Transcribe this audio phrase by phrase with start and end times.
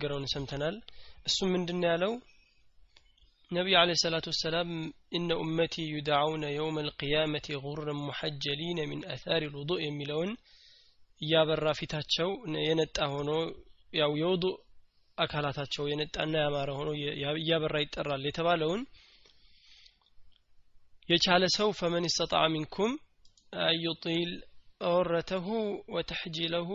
[0.00, 0.76] ገረውን ሰምተናል።
[1.26, 2.12] እሱ ምንድን ያለው?
[3.50, 4.70] ነቢዩ አለ ሰላቱ ወሰላም
[5.18, 10.32] እነ ኡመቲ ዩድዓውነ የውም አልቅያመቲ ጉረን ሙሐጀሊነ ሚን አታሪ ልውዱእ የሚለውን
[11.20, 12.28] እያበራ ፊታቸው
[12.66, 13.30] የነጣ ሆኖ
[13.92, 14.56] ያው የውዱእ
[15.18, 16.90] አካላታቸው የነጣና ያማረ ሆኖ
[17.38, 18.82] እያበራ ይጠራል የተባለውን
[21.08, 22.92] የቻለ ሰው ፈመን ስተጣዐ ሚንኩም
[23.62, 24.32] አዩጢል
[24.88, 25.46] ዑረተሁ
[25.94, 26.68] ወተሕጂለሁ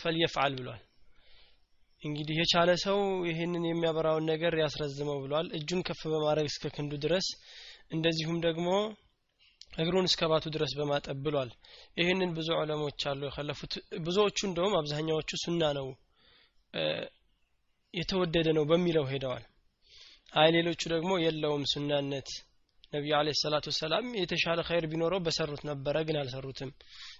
[0.00, 0.82] ፈልየፍዓል ብሏል
[2.02, 7.26] እንግዲህ የቻለ ሰው ይህንን የሚያበራውን ነገር ያስረዝመው ብሏል። እጁን ከፍ በማድረግ እስከ ክንዱ ድረስ
[7.90, 8.68] እንደዚሁም ደግሞ
[9.78, 11.50] እግሩን እስከ ባቱ ድረስ በማጠብ ብሏል።
[11.96, 13.72] ይህንን ብዙ ዑለሞች አሉ የከለፉት።
[14.06, 15.88] ብዙዎቹ እንደውም አብዛኛዎቹ ሱና ነው
[17.94, 19.44] የተወደደ ነው በሚለው ሄደዋል።
[20.32, 22.28] አይ ሌሎቹ ደግሞ የለውም ሱናነት።
[22.92, 26.70] ነቢዩ አለ ሰላቱ ወሰላም የተሻለ ኸይር ቢኖረው በሰሩት ነበረ ግን አልሰሩትም።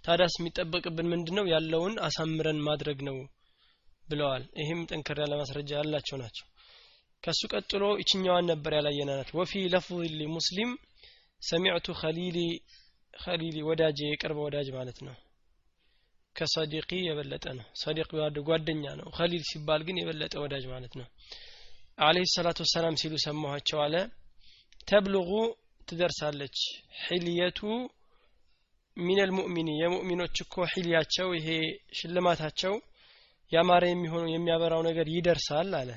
[0.05, 3.19] ታዳስ የሚጠበቅብን ምንድን ነው ያለውን አሳምረን ማድረግ ነው
[4.11, 6.47] ብለዋል። ይህም ጠንከር ያለ ማስረጃ ያላቸው ናቸው።
[7.23, 9.99] ከሱ ቀጥሎ ይችኛዋን ነበር ያላየናናት ወፊ ለፍظ
[10.37, 10.71] ሙስሊም
[11.43, 12.39] ሰሚዕቱ ከሊሊ
[13.15, 15.17] ከሊሊ ወዳጅ የቅርብ ወዳጅ ማለት ነው።
[16.37, 18.09] ከሰዲቂ የበለጠ ነው። ሰዲቅ
[18.49, 21.07] ጓደኛ ነው። ከሊል ሲባል ግን የበለጠ ወዳጅ ማለት ነው።
[21.99, 23.95] አለህ ሰላቱ ወሰላም ሲሉ ሰማኋቸው አለ።
[24.89, 25.31] ተብልጉ
[25.89, 26.59] ትደርሳለች።
[27.05, 27.61] ሒልየቱ
[28.97, 31.49] ሚነል ሙእሚኒ የሙእሚኖች እኮ ሒልያቸው ይሄ
[31.99, 32.75] ሽልማታቸው
[33.53, 35.91] ያማረ የሚሆነው የሚያበራው ነገር ይደርሳል አለ።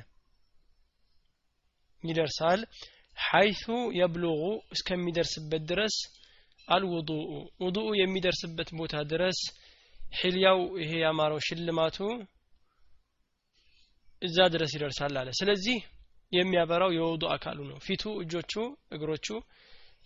[2.03, 2.61] ይደርሳል።
[3.17, 3.65] ሐይቱ
[3.97, 4.41] የብሉጉ
[4.75, 5.95] እስከሚደርስበት ድረስ
[6.67, 7.31] አልውዱኡ።
[7.63, 9.39] ውዱኡ የሚደርስበት ቦታ ድረስ
[10.17, 11.97] ሒልያው ይሄ ያማረው ሽልማቱ
[14.21, 15.77] እዛ ድረስ ይደርሳል አለ። ስለዚህ
[16.31, 18.53] የሚያበራው የውዱ አካሉ ነው። ፊቱ እጆቹ
[18.95, 19.27] እግሮቹ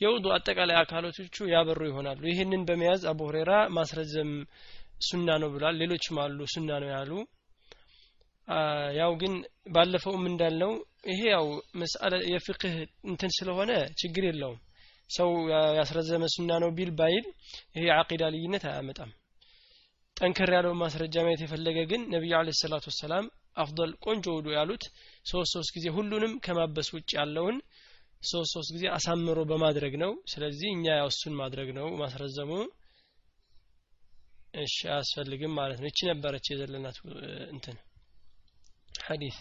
[0.01, 4.31] የውዱ አጠቃላይ አካሎቶቹ ያበሩ ይሆናሉ። ይህንን በመያዝ አቡ ሁሬራ ማስረዘም
[5.07, 7.11] ሱና ነው ብሏል። ሌሎችም አሉ ሱና ነው ያሉ
[8.97, 9.33] ያው ግን
[9.73, 10.71] ባለፈውም እንዳልነው
[11.09, 11.45] ይሄ ያው
[11.79, 12.75] መስአለ የፍቅህ
[13.09, 13.71] እንትን ስለሆነ
[14.01, 14.59] ችግር የለውም።
[15.09, 15.29] ሰው
[15.77, 17.25] ያስረዘመ ሱና ነው ቢል ባይል
[17.75, 19.11] ይሄ አቂዳ ልዩነት አያመጣም።
[20.17, 23.25] ጠንከር ያለው ማስረጃ ማየት የፈለገ ግን ነቢዩ አለ ሰላቱ ወሰላም
[23.63, 24.83] አፍضል ቆንጆ ውዱ ያሉት
[25.25, 27.57] ሶስት ሶስት ጊዜ ሁሉንም ከማበስ ውጭ ያለውን
[28.21, 32.51] ሶስት ሶስት ጊዜ አሳምሮ በማድረግ ነው። ስለዚህ እኛ ያው እሱን ማድረግ ነው ማስረዘሙ
[34.61, 36.97] እሺ አያስፈልግም ማለት ነው። እቺ ነበረች የዘለናት
[37.53, 37.77] እንትን
[39.07, 39.37] ሐዲስ።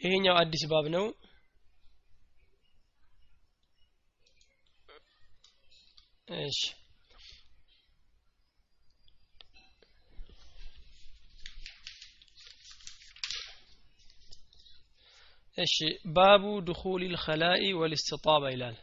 [0.00, 1.04] ይሄኛው አዲስ ባብ ነው።
[6.38, 6.58] እሺ።
[15.58, 15.74] እሺ።
[16.14, 18.76] ባቡ ድኹል ልኸላኢ ወልስትጣባ ይላል።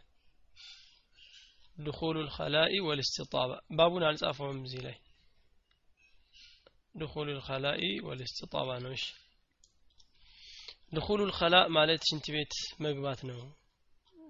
[1.77, 4.97] ድኹል ልኸላኢ ወልስትጣባ ባቡን አልጻፈውም እዚህ ላይ።
[6.95, 9.05] ድኹል ልኸላኢ ወልስትጣባ ነው። እሺ
[10.91, 13.39] ድኹሉ ልኸላ ማለት ሽንት ቤት መግባት ነው።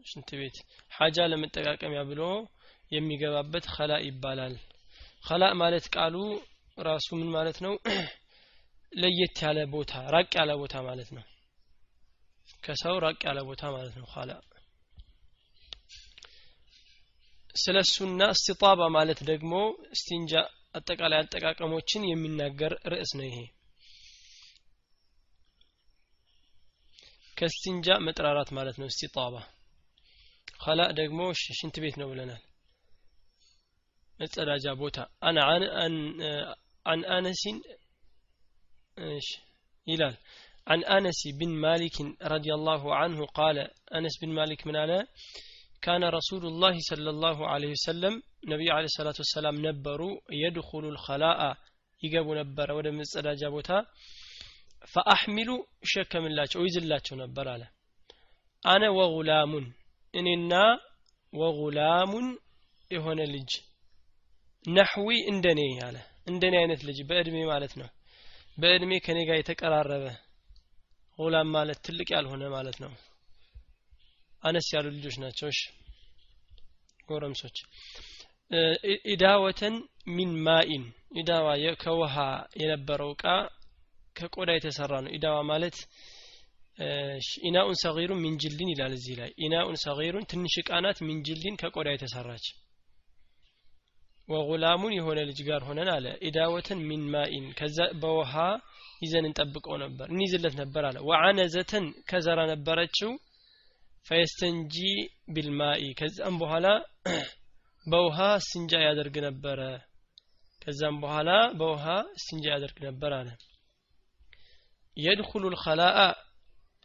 [0.06, 0.58] ሽንት ቤት
[0.92, 2.22] ሐጃ ለመጠቃቀሚያ ብሎ
[2.92, 4.56] የሚገባበት ኸላ ይባላል።
[5.24, 6.16] ኸላ ማለት ቃሉ
[6.82, 7.74] ራሱ ምን ማለት ነው?
[8.92, 11.26] ለየት ያለ ቦታ ራቅ ያለ ቦታ ማለት ነው።
[12.64, 14.32] ከሰው ራቅ ያለ ቦታ ማለት ነው ኋላ
[17.56, 19.54] ስለ እሱና እስቲጣባ ማለት ደግሞ
[19.96, 20.34] እስቲንጃ
[20.76, 23.38] አጠቃላይ አጠቃቀሞችን የሚናገር ርዕስ ነው ይሄ
[27.39, 29.35] ከስቲንጃ መጥራራት ማለት ነው እስቲጣባ
[30.65, 31.21] ኸላ ደግሞ
[31.61, 32.43] ሽንት ቤት ነው ብለናል
[34.21, 34.99] መጸዳጃ ቦታ
[35.29, 35.39] አና
[36.93, 37.59] አን አነሲን
[39.87, 40.17] ይላል
[40.67, 41.97] عن أنس بن مالك
[42.35, 43.57] رضي الله عنه قال
[43.99, 44.99] أنس بن مالك من أنا
[45.83, 48.15] كان رسول الله صلى الله عليه وسلم
[48.53, 51.41] نبي عليه الصلاة والسلام نبروا يدخل الخلاء
[52.03, 53.79] يجابوا نبر ودم السلاجة بوتا
[54.88, 55.50] ፈአሕሚሉ
[55.84, 57.64] እሸከምላቸው ይዝላቸው ነበር አለ።
[58.64, 59.66] አነ ወጉላሙን
[60.14, 60.54] እኔና
[61.34, 62.28] ወጉላሙን
[62.92, 63.52] የሆነ ልጅ
[64.66, 65.98] ነሕዊ እንደኔ አለ።
[66.28, 67.90] እንደኔ አይነት ልጅ በእድሜ ማለት ነው።
[68.58, 70.06] በእድሜ ከኔ ጋር የተቀራረበ
[71.20, 72.92] ጉላም ማለት ትልቅ ያልሆነ ማለት ነው።
[74.44, 75.50] አነስ ያሉ ልጆች ናቸው።
[77.10, 77.58] ጎረምሶች።
[79.12, 79.76] ኢዳወተን
[80.08, 80.84] ሚን ማኢን
[81.16, 81.48] ኢዳዋ
[81.82, 82.16] ከውሃ
[82.62, 83.24] የነበረው እቃ
[84.20, 85.78] ከቆዳ የተሰራ ነው። ኢዳዋ ማለት
[87.44, 91.88] إناء صغير من جلد ይላል እዚህ ላይ። إناء صغير ትንሽ እቃ ናት من جلد ከቆዳ
[91.94, 92.46] የተሰራች።
[94.30, 98.34] وغلام የሆነ ልጅ ጋር ሆነን አለ። إداوة من ماء ከዛ በውሃ
[99.02, 103.12] ይዘን እንጠብቀው ነበር እንይዝለት ነበር አለ። وعنزة ከዘራ ነበረችው።
[104.06, 104.76] فيستنجي
[105.34, 106.68] بالماء ከዛም በኋላ
[107.86, 108.18] በውሃ
[108.48, 109.60] ስንጃ ያደርግ ነበረ።
[110.62, 111.30] ከዛም በኋላ
[111.60, 111.86] በውሃ
[112.24, 113.30] ስንጃ ያደርግ ነበር አለ
[115.00, 115.98] የድኹሉ ልኸላአ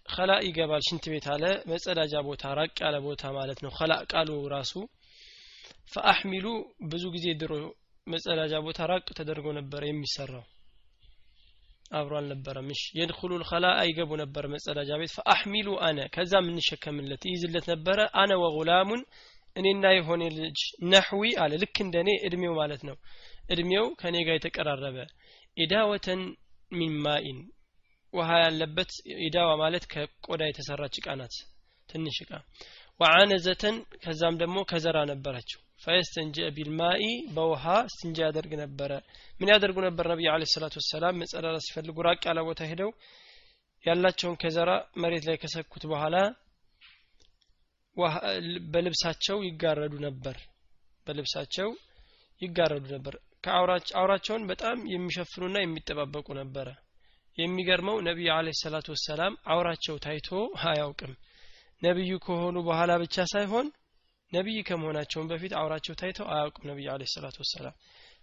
[0.09, 4.73] ከላ ይገባል። ሽንት ቤት አለ መጸዳጃ ቦታ ራቅ ያለ ቦታ ማለት ነው። ከላ ቃሉ ራሱ
[5.93, 6.47] ፈአሕሚሉ
[6.91, 7.53] ብዙ ጊዜ ድሮ
[8.07, 10.45] መጸዳጃ ቦታ ራቅ ተደርጎ ነበር የሚሰራው።
[11.93, 17.99] አብሮ አልነበረም። እሺ የድኹሉ ልከላ አይገቡ ነበር መጸዳጃ ቤት። ፈአሕሚሉ አነ ከዛ የምንሸከምለት ይይዝለት ነበረ።
[18.21, 19.03] አነ ወጉላሙን
[19.57, 20.61] እኔና የሆነ ልጅ
[20.93, 22.97] ነሕዊ አለ። ልክ እንደ እኔ እድሜው ማለት ነው።
[23.51, 24.97] እድሜው ከእኔ ጋር የተቀራረበ።
[25.57, 26.23] ኢዳወተን
[26.73, 27.39] ሚን ማኢን
[28.15, 28.91] ውሃ ያለበት
[29.25, 31.35] ኢዳዋ ማለት ከቆዳ የተሰራች እቃ ናት
[31.89, 32.31] ትንሽ እቃ።
[33.01, 37.03] ወአነዘተን ከዛም ደግሞ ከዘራ ነበረችው። ፈየስተንጀ ቢልማኢ
[37.35, 38.91] በውሃ እስትንጃ ያደርግ ነበረ።
[39.41, 40.05] ምን ያደርጉ ነበር?
[40.13, 42.91] ነቢይ አለ ሰላቱ ወሰላም መጸዳዳ ሲፈልጉ ራቅ ያለ ቦታ ሄደው
[43.85, 44.71] ያላቸውን ከዘራ
[45.03, 46.17] መሬት ላይ ከሰኩት በኋላ
[48.73, 50.37] በልብሳቸው ይጋረዱ ነበር።
[51.07, 51.69] በልብሳቸው
[52.41, 53.15] ይጋረዱ ነበር።
[53.95, 56.69] አውራቸውን በጣም የሚሸፍኑና የሚጠባበቁ ነበረ
[57.39, 60.29] የሚገርመው ነቢዩ አለ ሰላቱ ወሰላም አውራቸው ታይቶ
[60.65, 61.13] አያውቅም።
[61.83, 63.67] ነቢዩ ከሆኑ በኋላ ብቻ ሳይሆን
[64.33, 67.75] ነቢይ ከመሆናቸውን በፊት አውራቸው ታይተው አያውቅም ነቢዩ አለ ሰላቱ ወሰላም።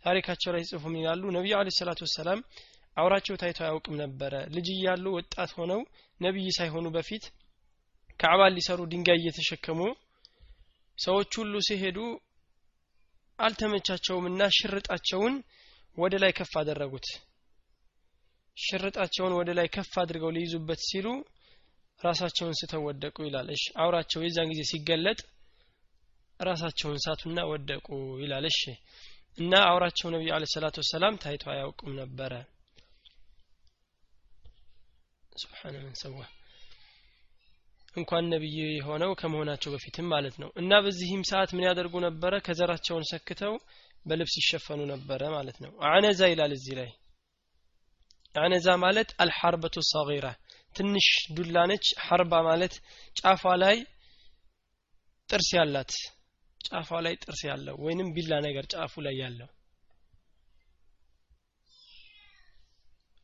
[0.05, 2.39] ታሪካቸው ላይ ጽፉ ይላሉ። ነቢዩ አለ ሰላቱ ወሰላም
[2.97, 5.81] አውራቸው ታይተው አያውቅም ነበረ። ልጅ እያሉ ወጣት ሆነው
[6.19, 7.25] ነቢይ ሳይሆኑ በፊት
[8.19, 9.79] ካዕባን ሊሰሩ ድንጋይ እየተሸከሙ
[10.97, 11.99] ሰዎች ሁሉ ሲሄዱ
[13.39, 15.35] አልተመቻቸውምና ሽርጣቸውን
[15.97, 17.07] ወደ ላይ ከፍ አደረጉት
[18.57, 21.07] ሽርጣቸውን ወደ ላይ ከፍ አድርገው ሊይዙበት ሲሉ
[22.01, 23.17] ራሳቸውን ስተው ወደቁ
[23.49, 25.19] እሺ አውራቸው የዛን ጊዜ ሲገለጥ
[26.39, 27.87] ራሳቸውን ሳቱና ወደቁ
[28.49, 28.61] እሺ
[29.37, 32.33] እና አውራቸው ነቢዩ አለ ሰላቱ ወሰላም ታይቶ አያውቁም ነበረ።
[35.33, 36.17] ስብሓነ ምን ሰዋ።
[37.95, 42.33] እንኳን ነብይ የሆነው ከመሆናቸው በፊትም ማለት ነው። እና በዚህም ሰዓት ምን ያደርጉ ነበረ?
[42.45, 43.53] ከዘራቸውን ሰክተው
[44.05, 46.89] በልብስ ይሸፈኑ ነበረ ማለት ነው። አነዛ ይላል እዚህ ላይ
[48.35, 50.25] አነዛ ማለት አልሐርበቱ ሰጊራ።
[50.75, 52.73] ትንሽ ዱላ ነች። ሐርባ ማለት
[53.15, 53.77] ጫፏ ላይ
[55.29, 55.91] ጥርስ ያላት
[56.61, 59.49] ጫፏ ላይ ጥርስ ያለው ወይንም ቢላ ነገር ጫፉ ላይ ያለው።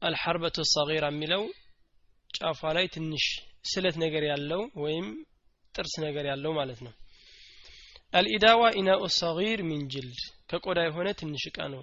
[0.02, 1.44] አልሐርበቱ ሰጊራ የሚለው
[2.30, 3.26] ጫፏ ላይ ትንሽ
[3.66, 5.08] ስለት ነገር ያለው ወይም
[5.76, 6.94] ጥርስ ነገር ያለው ማለት ነው።
[8.14, 10.20] አልኢዳዋ ኢናኡ ሰጊር ሚን ጅልድ።
[10.50, 11.82] ከቆዳ የሆነ ትንሽ እቃ ነው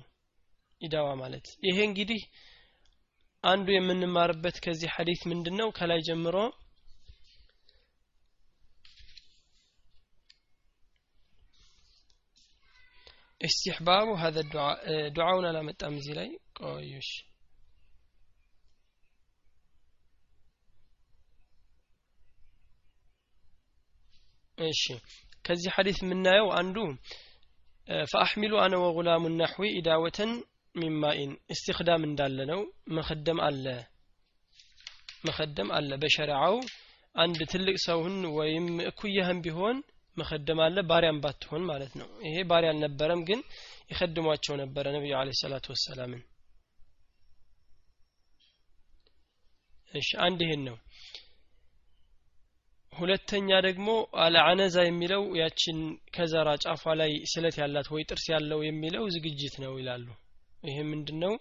[0.80, 2.20] ኢዳዋ ማለት። ይሄ እንግዲህ
[3.43, 6.37] አንዱ የምንማርበት ከዚህ ሐዲስ ምንድነው ከላይ ጀምሮ
[13.41, 17.09] استحباب هذا الدعاء دعاؤنا لا متام زي لاي ቆዩሽ
[24.57, 24.83] እሺ
[25.45, 26.77] ከዚህ ሐዲስ የምናየው አንዱ
[28.11, 30.31] ፈአሕሚሉ አነ ወጉላሙ ናሕዊ ኢዳወተን
[30.74, 32.60] ሚማኢን እስትክዳም እንዳለ ነው።
[32.96, 33.66] መከደም አለ።
[35.24, 36.56] መከደም አለ። በሸሪዓው
[37.14, 39.76] አንድ ትልቅ ሰውን ወይም እኩያህም ቢሆን
[40.16, 43.40] መከደም አለ። ባሪያም ባትሆን ማለት ነው። ይሄ ባሪያ አልነበረም ግን
[43.90, 46.22] ይከድሟቸው ነበረ ነቢዩ አለ ሰላቱ ወሰላምን።
[49.94, 50.76] እሺ አንድ ይሄን ነው።
[52.92, 53.88] ሁለተኛ ደግሞ
[54.24, 55.78] አለአነዛ የሚለው ያችን
[56.14, 60.06] ከዘራ ጫፏ ላይ ስለት ያላት ወይ ጥርስ ያለው የሚለው ዝግጅት ነው ይላሉ
[60.64, 61.34] ይሄ ምንድነው?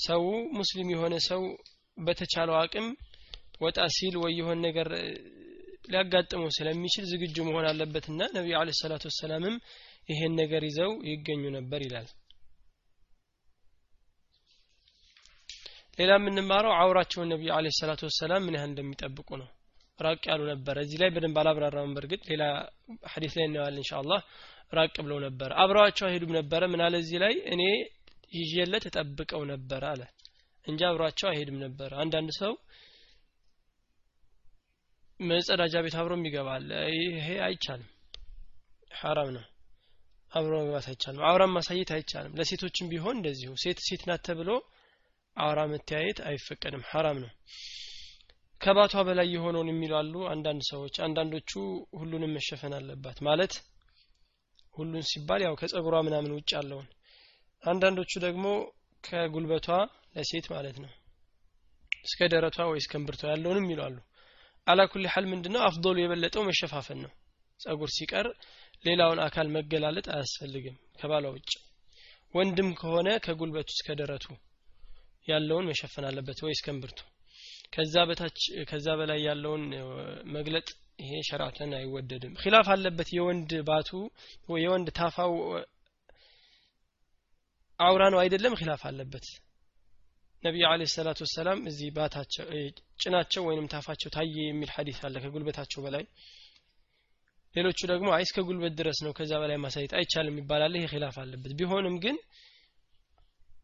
[0.00, 0.22] ሰው
[0.58, 1.42] ሙስሊም የሆነ ሰው
[1.98, 2.86] በተቻለው አቅም
[3.60, 4.88] ወጣ ሲል ወይ የሆነ ነገር
[5.90, 9.56] ሊያጋጥመው ስለሚችል ዝግጁ መሆን አለበትና ነቢዩ አለ ሰላቱ ወሰላምም
[10.08, 12.08] ይሄን ነገር ይዘው ይገኙ ነበር ይላል።
[15.98, 19.48] ሌላ የምንማረው አውራቸውን ነቢዩ አለ ሰላቱ ወሰላም ምን ያህል እንደሚጠብቁ ነው።
[19.98, 22.44] ራቅ ያሉ ነበረ እዚህ ላይ በደንብ አላብራራም በእርግጥ ሌላ
[23.12, 24.20] ሐዲስ ላይ እናየዋለን ኢንሻአላህ።
[24.72, 27.34] ራቅ ብለው ነበር። አብረዋቸው አይሄዱም ነበረ። ምን አለ እዚህ ላይ?
[27.52, 27.62] እኔ
[28.32, 30.02] ይዤለት ተጠብቀው ነበር አለ።
[30.64, 32.52] እንጂ አብሯቸው አይሄድም ነበር። አንዳንድ ሰው
[35.20, 37.88] መጸዳጃ ቤት አብሮም ይገባል ይሄ አይቻልም።
[39.00, 39.44] ሐራም ነው።
[40.32, 44.50] አብሮ መግባት አይቻልም። አውራም ማሳየት አይቻልም። ለሴቶችም ቢሆን እንደዚሁ። ሴት ሴት ናት ተብሎ
[45.36, 47.30] አውራ መተያየት አይፈቀድም። ሐራም ነው።
[48.60, 51.50] ከባቷ በላይ የሆነውን የሚሉ አሉ አንዳንድ ሰዎች አንዳንዶቹ
[52.00, 53.54] ሁሉንም መሸፈን አለባት። ማለት
[54.74, 56.88] ሁሉን ሲባል ያው ከጸጉሯ ምናምን ውጭ ያለውን
[57.64, 58.44] አንዳንዶቹ ደግሞ
[59.04, 59.68] ከጉልበቷ
[60.16, 60.90] ለሴት ማለት ነው።
[62.04, 63.96] እስከ ደረቷ ወይ እስከ እምብርቷ ያለውንም ይላሉ።
[64.66, 65.62] አላኩል ሐል ምንድነው?
[65.68, 67.12] አፍዶሉ የበለጠው መሸፋፈን ነው።
[67.60, 68.26] ጸጉር ሲቀር
[68.84, 71.50] ሌላውን አካል መገላለጥ አያስፈልግም ከባሏ ውጭ
[72.34, 74.26] ወንድም ከሆነ ከጉልበቱ እስከ ደረቱ
[75.28, 77.00] ያለውን መሸፈን አለበት ወይ እስከ እምብርቱ።
[77.74, 78.38] ከዛ በታች
[78.70, 79.64] ከዛ በላይ ያለውን
[80.36, 80.68] መግለጥ
[81.02, 83.90] ይሄ ሸራተን አይወደድም። ኺላፍ አለበት የወንድ ባቱ
[84.58, 85.34] የወንድ ታፋው
[87.80, 88.56] አውራ ነው አይደለም?
[88.60, 89.26] ኺላፍ አለበት።
[90.42, 92.44] ነቢዩ አለ ሰላቱ ወሰላም እዚህ ባታቸው
[93.00, 96.04] ጭናቸው ወይንም ታፋቸው ታየ የሚል ሀዲስ አለ ከጉልበታቸው በላይ።
[97.54, 101.52] ሌሎቹ ደግሞ አይ እስከ ጉልበት ድረስ ነው ከዛ በላይ ማሳየት አይቻልም ይባላል ይሄ ኺላፍ አለበት።
[101.60, 102.16] ቢሆንም ግን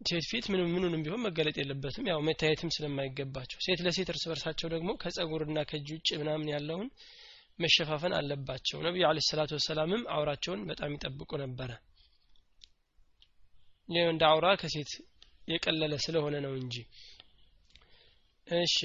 [0.00, 4.90] ሴት ፊት ምንም ምኑንም ቢሆን መገለጥ የለበትም ያው መታየትም ስለማይገባቸው። ሴት ለሴት እርስ በርሳቸው ደግሞ
[5.02, 6.88] ከጸጉርና ከእጅ ውጭ ምናምን ያለውን
[7.58, 11.70] መሸፋፈን አለባቸው። ነቢዩ አለ ሰላቱ ወሰላምም አውራቸውን በጣም ይጠብቁ ነበረ
[13.89, 14.91] ይህ እንደ አውራ ከሴት
[15.47, 16.75] የቀለለ ስለሆነ ነው እንጂ
[18.47, 18.75] እሺ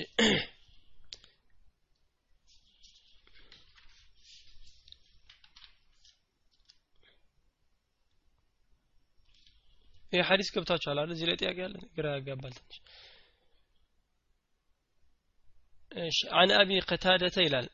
[10.12, 12.76] ይህ ሀዲስ ገብታችኋል አይደል እዚህ ላይ ጥያቄ ያለ ግራ ያጋባል ትንሽ
[16.02, 17.66] እሺ አን አቢ ቀታደተ ይላል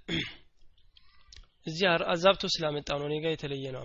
[1.67, 3.83] እዚህ አዛብቶ ስላመጣ ነው እኔ ጋር የተለየ ነው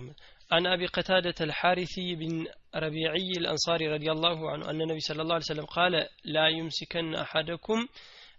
[0.50, 5.44] عن أبي قتادة الحارثي بن ربيعي الأنصاري رضي الله عنه أن النبي صلى الله عليه
[5.44, 5.92] وسلم قال
[6.24, 7.88] لا يمسكن أحدكم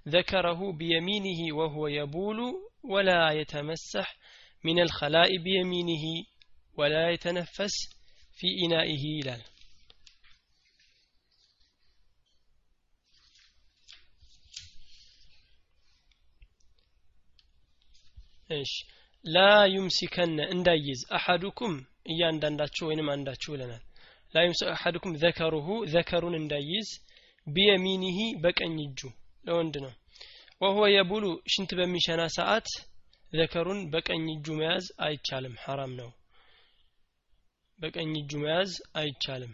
[0.08, 2.40] ذكره بيمينه وهو يبول
[2.84, 4.16] ولا يتمسح
[4.64, 6.06] من الخلاء بيمينه
[6.78, 7.76] ولا يتنفس
[8.38, 9.38] في إنائه إلى
[18.58, 18.74] እሺ
[19.26, 19.40] ላ
[19.74, 21.74] ዩምሲከነ እንዳይዝ አሐዱኩም
[22.12, 23.84] እያንዳንዳችሁ ወይንም አንዳችሁ ብለናል
[24.35, 26.89] لا يمسك أحدكم ذكره ዘከሩን እንዳይዝ
[27.47, 29.01] بيمينه በቀኝ እጁ
[29.45, 29.93] ለወንድ ነው።
[30.61, 32.69] وهو يبول ሽንት በሚሸና ሰዓት
[33.33, 36.11] ዘከሩን በቀኝ እጁ መያዝ አይቻልም። ሐራም ነው።
[37.79, 39.53] በቀኝ እጁ መያዝ አይቻልም።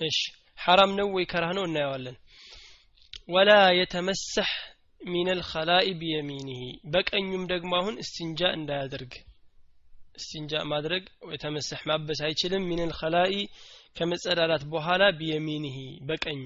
[0.00, 0.18] እሺ
[0.58, 2.16] ሐራም ነው ወይ ከራህ ነው እናየዋለን።
[3.28, 4.50] ولا يتمسح
[5.00, 9.12] من الخلاء بيمينه በቀኙም ደግሞ አሁን እስቲንጃ እንዳያደርግ።
[10.18, 13.34] እስቲንጃ ማድረግ يتمسح ማበስ አይችልም። من الخلاء
[13.96, 15.76] ከመጸዳዳት በኋላ بيمينه
[16.08, 16.42] በቀኙ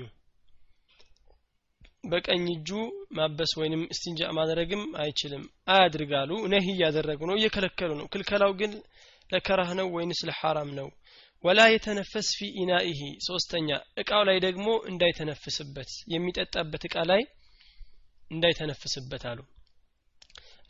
[2.05, 2.71] በቀኝ እጁ
[3.17, 8.73] ማበስ ወይንም እስቲንጃ ማድረግም አይችልም። አያድርጋሉ። ነህ እያደረጉ ነው እየከለከሉ ነው። ክልከላው ግን
[9.31, 10.89] ለከራህ ነው ወይንስ ለሐራም ነው?
[11.45, 13.69] ولا يتنفس في إنائه። ሶስተኛ
[14.03, 17.23] እቃው ላይ ደግሞ እንዳይተነፍስበት የሚጠጣበት እቃ ላይ
[18.31, 19.41] እንዳይተነፍስበት አሉ።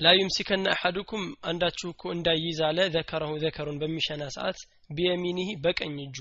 [0.01, 4.59] ላ ዩምሲከና አሐዱኩም አንዳችሁ እኮ እንዳይይዝ አለ ዘከረሁ ዘከሩን በሚሸና ሰዓት
[4.91, 6.17] ቢየሚኒህ በቀኝ እጁ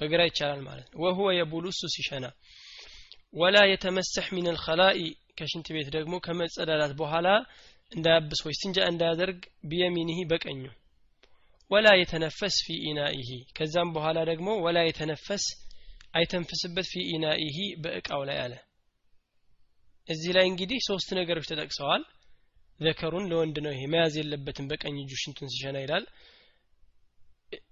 [0.00, 2.26] በግራ ይቻላል ማለት ነው። ወሁወ የቡሉ ሲሸና
[3.34, 5.00] ወላ የተመሰሕ ሚን ልኸላኢ
[5.38, 7.28] ከሽንት ቤት ደግሞ ከመጸዳዳት በኋላ
[7.92, 9.38] እንዳያብስ ወይ ስንጃ እንዳያደርግ
[9.70, 10.62] ቢየሚኒህ በቀኙ።
[11.70, 15.44] ወላ የተነፈስ ፊ ኢናኢሂ ከዛም በኋላ ደግሞ ወላ የተነፈስ
[16.14, 18.54] አይተንፍስበት ፊ ኢናኢሂ በእቃው ላይ አለ።
[20.08, 22.02] እዚህ ላይ እንግዲህ ሶስት ነገሮች ተጠቅሰዋል።
[22.80, 26.04] ዘከሩን ለወንድ ነው ይሄ መያዝ የለበትም በቀኝ እጁ ሽንቱን ሲሸና ይላል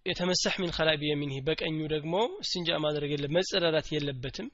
[0.08, 2.14] የተመሰሕ ሚን ከላ ቢየሚኒህ በቀኙ ደግሞ
[2.48, 4.48] ስንጃ ማድረግ የለ መጸዳዳት የለበትም።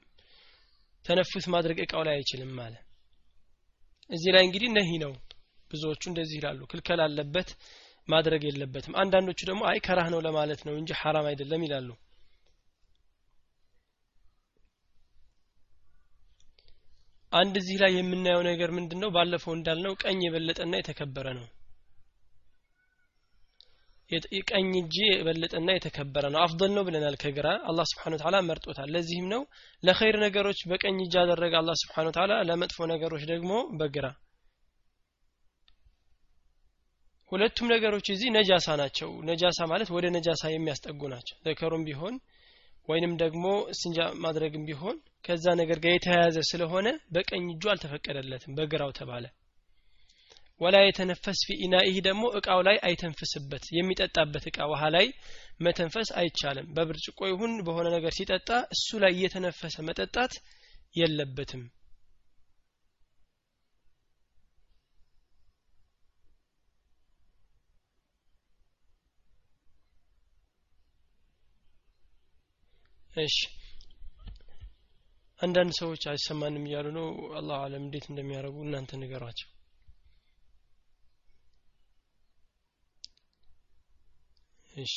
[1.05, 2.83] ተነፉስ ማድረግ እቃው ላይ አይችልም ማለት
[4.09, 5.13] እዚህ ላይ እንግዲህ ነሂ ነው።
[5.71, 7.49] ብዙዎቹ እንደዚህ ይላሉ። ክልከል አለበት
[8.07, 11.89] ማድረግ የለበትም። አንዳንዶቹ ደግሞ አይ ከራህ ነው ለማለት ነው እንጂ ሐራም አይደለም ይላሉ።
[17.31, 21.47] አንድ እዚህ ላይ የምናየው ነገር ምንድን ነው ባለፈው እንዳልነው ቀኝ የበለጠና የተከበረ ነው
[24.49, 29.41] ቀኝ እጅ የበለጠና የተከበረ ነው። አፍضል ነው ብለናል ከግራ። አላህ ስብሓን ተዓላ መርጦታል። ለዚህም ነው
[29.83, 34.05] ለኸይር ነገሮች በቀኝ እጅ አደረገ አላህ ስብሓን ተዓላ ለመጥፎ ነገሮች ደግሞ በግራ።
[37.31, 42.15] ሁለቱም ነገሮች እዚህ ነጃሳ ናቸው። ነጃሳ ማለት ወደ ነጃሳ የሚያስጠጉ ናቸው። ዘከሩም ቢሆን
[42.87, 43.45] ወይንም ደግሞ
[43.77, 49.25] ስንጃ ማድረግም ቢሆን ከዛ ነገር ጋር የተያያዘ ስለሆነ በቀኝ እጁ አልተፈቀደለትም በግራው ተባለ
[50.61, 51.55] ወላ የተነፈስ ፊ
[52.05, 55.07] ደግሞ እቃው ላይ አይተንፍስበት። የሚጠጣበት እቃ ውሃ ላይ
[55.61, 60.33] መተንፈስ አይቻልም። በብርጭቆ ይሁን በሆነ ነገር ሲጠጣ እሱ ላይ እየተነፈሰ መጠጣት
[60.95, 61.63] የለበትም።
[73.17, 73.35] እሺ።
[75.39, 77.07] አንዳንድ ሰዎች አይሰማንም እያሉ ነው።
[77.39, 79.49] አላሁ አለም እንዴት እንደሚያደርጉ እናንተ ንገሯቸው
[84.75, 84.93] እሺ።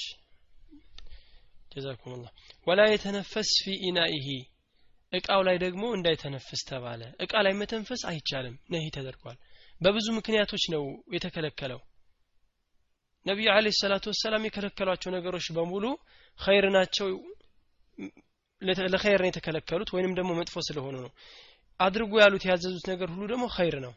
[1.73, 2.29] ጀዛኩም ላ
[2.67, 4.27] ወላ የተነፈስ ፊ ኢናኢሂ
[5.13, 9.37] እቃው ላይ ደግሞ እንዳይተነፍስ ተባለ። እቃ ላይ መተንፈስ አይቻልም። ነህ ተደርጓል።
[9.81, 10.83] በብዙ ምክንያቶች ነው
[11.15, 11.81] የተከለከለው።
[13.27, 15.85] ነቢዩ አለ ሰላቱ ወሰላም የከለከሏቸው ነገሮች በሙሉ
[16.39, 17.09] ኸይር ናቸው
[18.93, 21.13] ለኸይር ነው የተከለከሉት ወይንም ደግሞ መጥፎ ስለሆኑ ነው።
[21.81, 23.93] አድርጉ ያሉት ያዘዙት ነገር ሁሉ ደግሞ ኸይር ነው።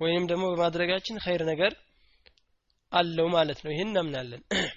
[0.00, 1.72] ወይንም ደግሞ በማድረጋችን ኸይር ነገር
[2.92, 4.42] አለው ማለት ነው። ይህን እናምናለን።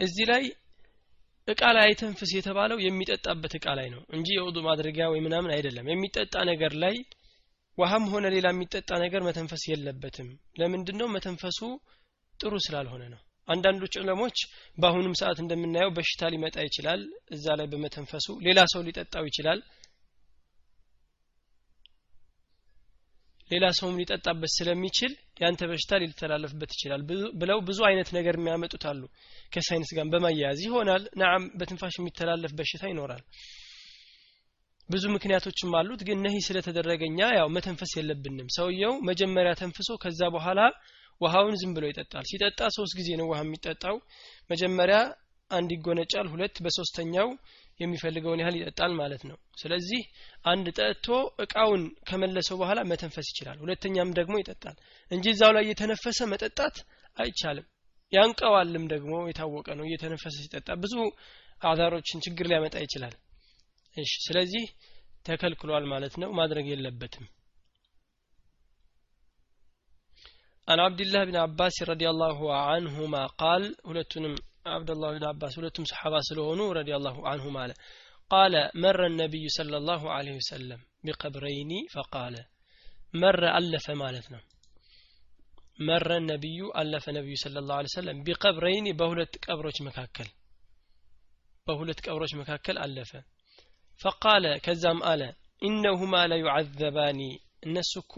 [0.00, 0.44] እዚህ ላይ
[1.48, 6.34] እቃ ላይ አይተንፍስ የተባለው የሚጠጣበት እቃ ላይ ነው እንጂ የውዱ ማድረጊያ ወይ ምናምን አይደለም። የሚጠጣ
[6.50, 6.96] ነገር ላይ
[7.78, 10.28] ውሃም ሆነ ሌላ የሚጠጣ ነገር መተንፈስ የለበትም።
[10.60, 11.60] ለምንድን ነው መተንፈሱ
[12.34, 14.36] ጥሩ ስላልሆነ ነው። አንዳንዶች ዕለሞች
[14.78, 17.00] በአሁኑም ሰዓት እንደምናየው በሽታ ሊመጣ ይችላል።
[17.34, 19.60] እዛ ላይ በመተንፈሱ ሌላ ሰው ሊጠጣው ይችላል።
[23.50, 27.02] ሌላ ሰውም ሊጠጣበት ስለሚችል ያንተ በሽታ ሊተላለፍበት ይችላል
[27.40, 29.02] ብለው ብዙ አይነት ነገር የሚያመጡት አሉ።
[29.54, 33.22] ከሳይንስ ጋር በማያያዝ ይሆናል። ናም በትንፋሽ የሚተላለፍ በሽታ ይኖራል።
[34.88, 40.60] ብዙ ምክንያቶችም አሉት ግን ነሂ ስለተደረገኛ ያው መተንፈስ የለብንም። ሰውየው መጀመሪያ ተንፍሶ ከዛ በኋላ
[41.20, 43.96] ውሃውን ዝም ብሎ ይጠጣል። ሲጠጣ ሶስት ጊዜ ነው ውሃ የሚጠጣው።
[44.50, 44.98] መጀመሪያ
[45.50, 47.28] አንድ ይጎነጫል ሁለት በሶስተኛው
[47.81, 50.01] የሚፈልገውን ያህል ይጠጣል ማለት ነው ስለዚህ
[50.51, 51.07] አንድ ጠጥቶ
[51.43, 54.77] እቃውን ከመለሰው በኋላ መተንፈስ ይችላል ሁለተኛም ደግሞ ይጠጣል
[55.11, 56.77] እንጂ እዛው ላይ እየተነፈሰ መጠጣት
[57.17, 57.67] አይቻልም
[58.11, 60.95] ያንቀዋልም ደግሞ የታወቀ ነው እየተነፈሰ ሲጠጣ ብዙ
[61.61, 63.15] አዛሮችን ችግር ሊያመጣ ይችላል
[63.97, 64.65] እሺ ስለዚህ
[65.25, 67.25] ተከልክሏል ማለት ነው ማድረግ የለበትም
[70.67, 74.33] عن عبد الله بن عباس رضي الله عنهما قال ሁለቱንም
[74.64, 77.64] አብደላህ ብን አባስ ሁለቱም ولتم ስለሆኑ سلهونو رضي الله عنهما
[78.30, 82.34] قال مر النبي صلى الله ለ وسلم بقبرين فقال
[83.14, 84.42] መረ አለፈ ማለት ነው።
[85.88, 90.28] መረ ነቢዩ አለፈ ነቢዩ ስለ ላሁ ሰለም ቢቀብረይኒ በሁለት ቀብሮች መካከል።
[91.66, 93.10] በሁለት ቀብሮች መካከል አለፈ።
[94.00, 95.22] ፈቃለ ከዛም አለ
[95.62, 97.20] እነሁማ ለዩዓዘባኒ
[97.66, 98.14] እነሱ እኮ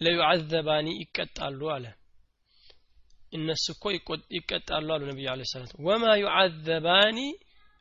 [0.00, 1.86] ለዩዓዘባኒ ይቀጣሉ አለ።
[3.32, 3.84] እነሱ እኮ
[4.36, 7.18] ይቀጣሉ አሉ ነቢዩ عليه الصلاة وما يعذبان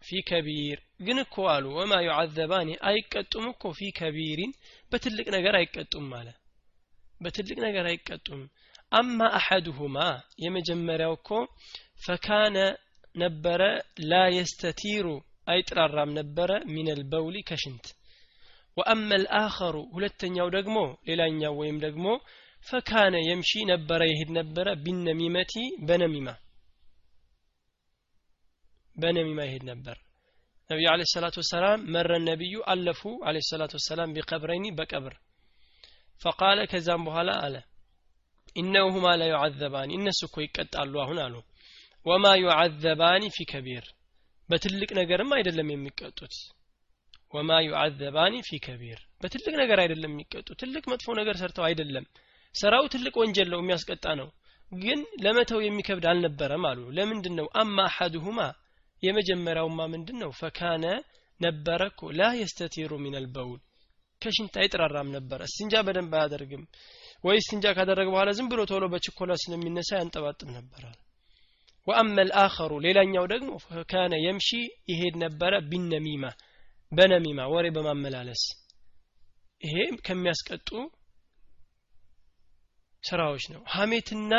[0.01, 4.51] في كبير። ግን እኮ አሉ وما يعذبان አይቀጡም እኮ في كبير።
[4.91, 6.27] በትልቅ ነገር አይቀጡም አለ።
[7.21, 8.41] በትልቅ ነገር አይቀጡም።
[8.91, 9.97] أما أحدهما
[10.43, 11.29] የመጀመሪያው እኮ
[12.05, 12.57] فكان
[13.15, 13.61] ነበረ
[14.09, 15.07] لا يستتر
[15.47, 17.85] አይጥራራም ነበረ من البول ከሽንት።
[18.77, 20.77] وأما الآخر ሁለተኛው ደግሞ
[21.09, 22.05] ሌላኛው ወይም ደግሞ
[22.67, 25.53] فكان يمشي ነበረ ይሄድ ነበረ። بالنميمة
[25.87, 26.27] በነሚማ
[28.95, 29.97] በነሚማ ይሄድ ነበር።
[30.69, 35.15] ነቢዩ عليه الصلاة والسلام مر ነቢዩ አለፉ عليه الصلاة والسلام بقبرين በቀብር።
[36.21, 37.55] فقال ከዛም በኋላ አለ
[38.55, 41.35] إنهما ليعذبان እነሱ እኮ ይቀጣሉ አሁን አሉ።
[42.05, 43.85] وما يعذبان في كبير
[44.49, 46.35] በትልቅ ነገርም አይደለም የሚቀጡት።
[47.33, 52.05] وما يعذبان في كبير በትልቅ ነገር አይደለም የሚቀጡ ትልቅ መጥፎ ነገር ሰርተው አይደለም
[52.55, 54.29] ስራው ትልቅ ወንጀል ነው የሚያስቀጣ ነው።
[54.71, 58.39] ግን ለመተው የሚከብድ አልነበረም አሉ። ለምንድን ነው አማ አሐዱሁማ
[59.03, 60.85] የመጀመሪያውማ ምንድን ነው ፈካነ
[61.39, 63.61] ነበረ እኮ ላ የስተቲሩ አልበውል
[64.21, 66.63] ከሽንት አይጥራራም ነበረ እስንጃ በደንብ አያደርግም።
[67.23, 70.97] ወይ እስንጃ ካደረገ በኋላ ዝም ብሎ ቶሎ በችኮላ ስለሚነሳ ያንጠባጥብ ነበራል
[71.87, 73.49] ወአመ ልአኸሩ ሌላኛው ደግሞ
[73.91, 74.49] ካነ የምሺ
[74.91, 76.23] ይሄድ ነበረ ቢነሚማ
[76.91, 78.43] በነሚማ ወሬ በማመላለስ።
[79.61, 79.75] ይሄ
[80.07, 80.69] ከሚያስቀጡ
[83.05, 84.33] ስራዎች ነው። ሀሜትና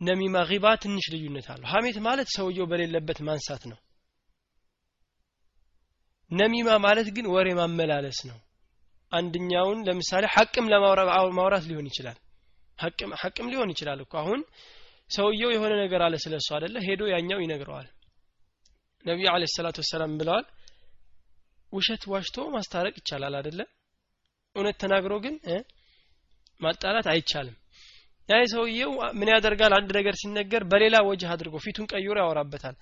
[0.00, 3.78] ነሚማ ጊባ ትንሽ ልዩነት አለው። ሀሜት ማለት ሰውየው በሌለበት ማንሳት ነው።
[6.30, 8.38] ነሚማ ማለት ግን ወሬ ማመላለስ ነው።
[9.12, 12.18] አንድኛውን ለምሳሌ ሐቅም ለማውራት ሊሆን ይችላል።
[13.22, 14.40] ሐቅም ሊሆን ይችላል እኮ። አሁን
[15.10, 16.76] ሰውየው የሆነ ነገር አለ ስለሱ አይደለ?
[16.86, 17.88] ሄዶ ያኛው ይነግረዋል።
[19.04, 20.44] ነቢዩ አለ ሰላቱ ወሰላም ብለዋል
[21.72, 23.60] ውሸት ዋሽቶ ማስታረቅ ይቻላል አይደለ?
[24.56, 25.34] እውነት ተናግሮ ግን
[26.60, 27.56] ማጣላት አይቻልም።
[28.28, 29.72] ያ ሰውየው ምን ያደርጋል?
[29.78, 32.76] አንድ ነገር ሲነገር በሌላ ወጅህ አድርጎ ፊቱን ቀይሮ ያወራበታል።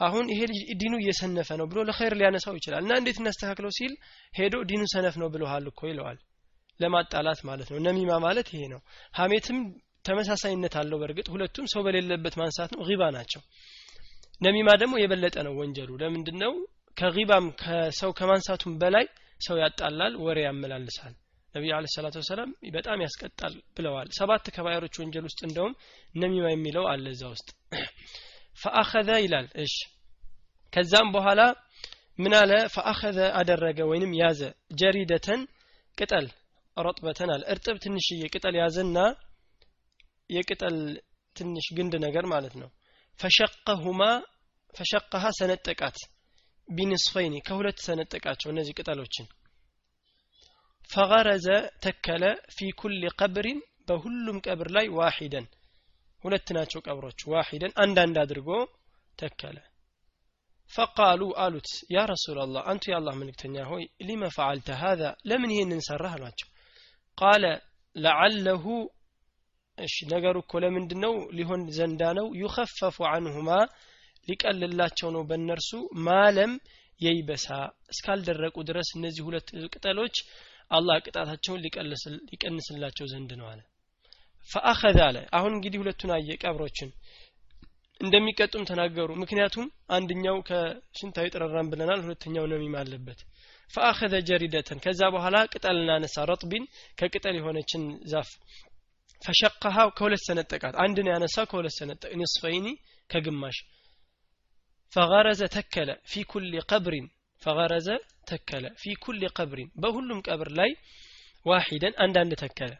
[0.00, 3.92] አሁን ይሄ ልጅ ዲኑ እየሰነፈ ነው ብሎ ለኸይር ሊያነሳው ይችላል። እና እንዴት እናስተካክለው ሲል
[4.32, 6.18] ሄዶ ዲኑ ሰነፍ ነው ብለሃል እኮ ይለዋል።
[6.80, 8.80] ለማጣላት ማለት ነው። ነሚማ ማለት ይሄ ነው።
[9.14, 9.58] ሀሜትም
[10.04, 13.42] ተመሳሳይነት አለው በእርግጥ። ሁለቱም ሰው በሌለበት ማንሳት ነው። ሪባ ናቸው።
[14.40, 16.52] ነሚማ ደግሞ የበለጠ ነው ወንጀሉ። ለምንድን ነው
[16.96, 19.06] ከሪባም ከሰው ከማንሳቱም በላይ
[19.40, 21.14] ሰው ያጣላል ወሬ ያመላልሳል
[21.56, 25.74] ነቢዩ አለ ሰላቱ ወሰላም በጣም ያስቀጣል ብለዋል። ሰባት ከባይሮች ወንጀል ውስጥ እንደውም
[26.14, 27.48] ነሚማ የሚለው አለ እዛ ውስጥ።
[28.58, 29.74] ፈአኸዘ ይላል። እሺ
[30.72, 31.40] ከዛም በኋላ
[32.18, 32.52] ምን አለ?
[32.74, 34.40] ፈአኸዘ አደረገ ወይንም ያዘ።
[34.78, 35.40] ጀሪደተን
[35.98, 36.26] ቅጠል
[36.76, 38.98] ረጥበተን አለ። እርጥብ ትንሽዬ ቅጠል ያዘና
[40.30, 40.76] የቅጠል
[41.36, 42.68] ትንሽ ግንድ ነገር ማለት ነው።
[43.20, 44.00] ፈሸቀሁማ
[44.74, 45.98] ፈሸቀሃ ሰነጠቃት።
[46.68, 49.26] ቢንስፈይኒ ከሁለት ሰነጠቃቸው እነዚህ ቅጠሎችን
[50.90, 51.46] ፈገረዘ
[51.84, 55.46] ተከለ ፊ ኩል ቀብሪን በሁሉም ቀብር ላይ ዋሂደን
[56.24, 58.48] ሁለት ናቸው ቀብሮች ዋሂደን አንዳንድ አድርጎ
[59.18, 59.56] ተከለ።
[60.72, 66.14] ፈቃሉ አሉት ያ ረሱላላህ አንቱ የአላህ መልእክተኛ ሆይ ሊመ ፈዓልተ ሃذا ለምን ይህንን ሰራህ?
[66.16, 66.48] አሏቸው።
[67.18, 67.44] ቃለ
[67.96, 68.64] ለዓለሁ
[69.78, 73.50] እሺ ነገሩ እኮ ለምንድን ነው ሊሆን ዘንዳ ነው። ዩኸፈፉ አንሁማ
[74.28, 75.70] ሊቀልላቸው ነው በእነርሱ።
[76.06, 76.52] ማለም
[77.00, 77.46] የይበሳ
[77.92, 80.16] እስካልደረቁ ድረስ እነዚህ ሁለት ቅጠሎች
[80.70, 81.62] አላህ ቅጣታቸውን
[82.30, 83.60] ሊቀንስላቸው ዘንድ ነው አለ።
[84.50, 86.90] ፈአኸذ አለ። አሁን እንግዲህ ሁለቱን አየ ቀብሮችን።
[88.00, 93.20] እንደሚቀጡም ተናገሩ። ምክንያቱም አንደኛው ከሽንት አይጠረራም ብለናል ሁለተኛው ነሚም አለበት።
[93.70, 96.64] فأخذ جريدة። ከዛ በኋላ ቅጠል እናነሳ። رطبة
[96.98, 98.28] ከቅጠል የሆነችን ዛፍ
[99.22, 102.66] فشقها ከሁለት ሰነጠቃት። አንድን ያነሳ ከሁለት ሰነጠቅ نصفين
[103.10, 103.58] ከግማሽ።
[104.92, 107.06] فغرز ተከለ። في كل قبر
[107.42, 107.88] فغرز
[108.30, 110.70] ተከለ። في كل قبر በሁሉም ቀብር ላይ
[111.46, 112.72] واحدة አንዳንድ ተከለ።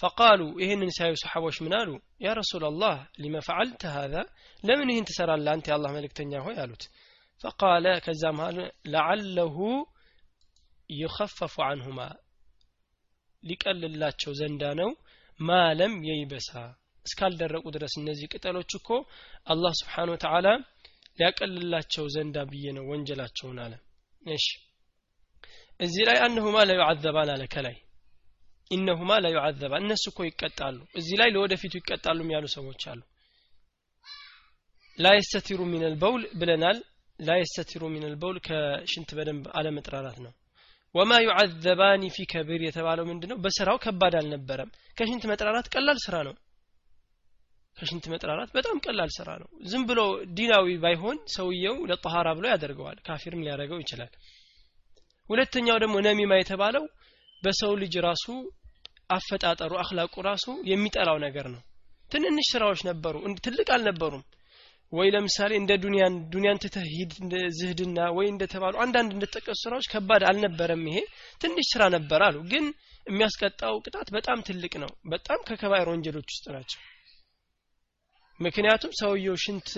[0.00, 1.88] فقالوا ይህንን ሲያዩ ሰሓቦች ምን አሉ?
[2.24, 4.22] يا رسول الله لم فعلت هذا
[4.64, 6.84] ለምን ይህን ትሰራለህ አንተ የአላህ መልእክተኛ ሆይ አሉት።
[7.40, 8.58] ፈቃለ ከዛ መሃል
[8.92, 9.56] ለዓለሁ
[10.90, 12.00] ይኸፈፉ አንሁማ
[13.42, 14.90] ሊቀልላቸው ዘንዳ ነው።
[15.40, 16.50] ማለም የይበሳ
[17.06, 18.88] እስካልደረቁ ድረስ እነዚህ ቅጠሎች እኮ
[19.46, 20.46] አላህ ስብሓን ወተዓላ
[21.18, 23.74] ሊያቀልላቸው ዘንዳ ብዬ ነው ወንጀላቸውን አለ
[24.26, 24.46] እሺ።
[25.80, 27.76] እዚህ ላይ አነሁማ ለዩዓዘባን አለ ከላይ።
[28.70, 33.00] ኢነሁማ ለዩዓዘባን እነሱ እኮ ይቀጣሉ። እዚህ ላይ ለወደፊቱ ይቀጣሉ ያሉ ሰዎች አሉ።
[34.98, 36.78] لا يستتر من البول ብለናል።
[37.20, 40.32] لا يستتر من البول ከሽንት በደንብ አለመጥራራት ነው።
[40.94, 46.34] وما يعذبان في كبير የተባለው ምንድ ነው በስራው ከባድ አልነበረም። ከሽንት መጥራራት ቀላል ስራ ነው
[47.76, 50.00] ከሽንት መጥራራት በጣም ቀላል ስራ ነው። ዝም ብሎ
[50.36, 54.12] ዲናዊ ባይሆን ሰውየው ለጠሃራ ብሎ ያደርገዋል ካፊርም ሊያደርገው ይችላል።
[55.30, 56.84] ሁለተኛው ደግሞ ነሚማ የተባለው
[57.42, 58.26] በሰው ልጅ ራሱ
[59.10, 61.62] አፈጣጠሩ አኽላቁ ራሱ የሚጠላው ነገር ነው።
[62.10, 63.14] ትንንሽ ስራዎች ነበሩ
[63.46, 64.24] ትልቅ አልነበሩም።
[64.92, 67.12] ወይ ለምሳሌ እንደ ዱንያን ዱንያን ትተህ ሂድ
[67.58, 70.98] ዝህድና ወይ እንደተባሉ አንዳንድ እንደተጠቀሱ ስራዎች ከባድ አልነበረም ይሄ።
[71.40, 72.66] ትንሽ ስራ ነበር አሉ ግን
[73.06, 76.80] የሚያስቀጣው ቅጣት በጣም ትልቅ ነው። በጣም ከከባይር ወንጀሎች ውስጥ ናቸው
[78.40, 79.70] ምክንያቱም ሰውየው ሽንት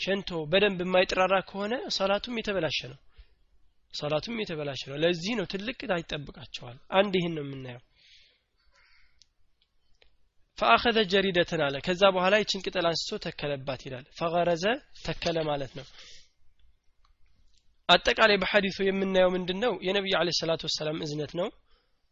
[0.00, 2.98] ሸንቶ በደንብ የማይጠራራ ከሆነ ሰላቱም የተበላሸ ነው።
[3.92, 7.82] ሰላቱም የተበላሸ ነው። ለዚህ ነው ትልቅ ቅጣት ይጠብቃቸዋል። አንድ ይህን ነው የምናየው።
[10.58, 14.64] ፈአኸዘ ጀሪደትን አለ። ከዛ በኋላ ይችን ቅጠል አንስቶ ተከለባት ይላል። ፈገረዘ
[15.04, 15.86] ተከለ ማለት ነው።
[17.88, 21.48] አጠቃላይ በሐዲሱ የምናየው ምንድን ነው የነቢዩ አለ ሰላቱ ወሰላም እዝነት ነው።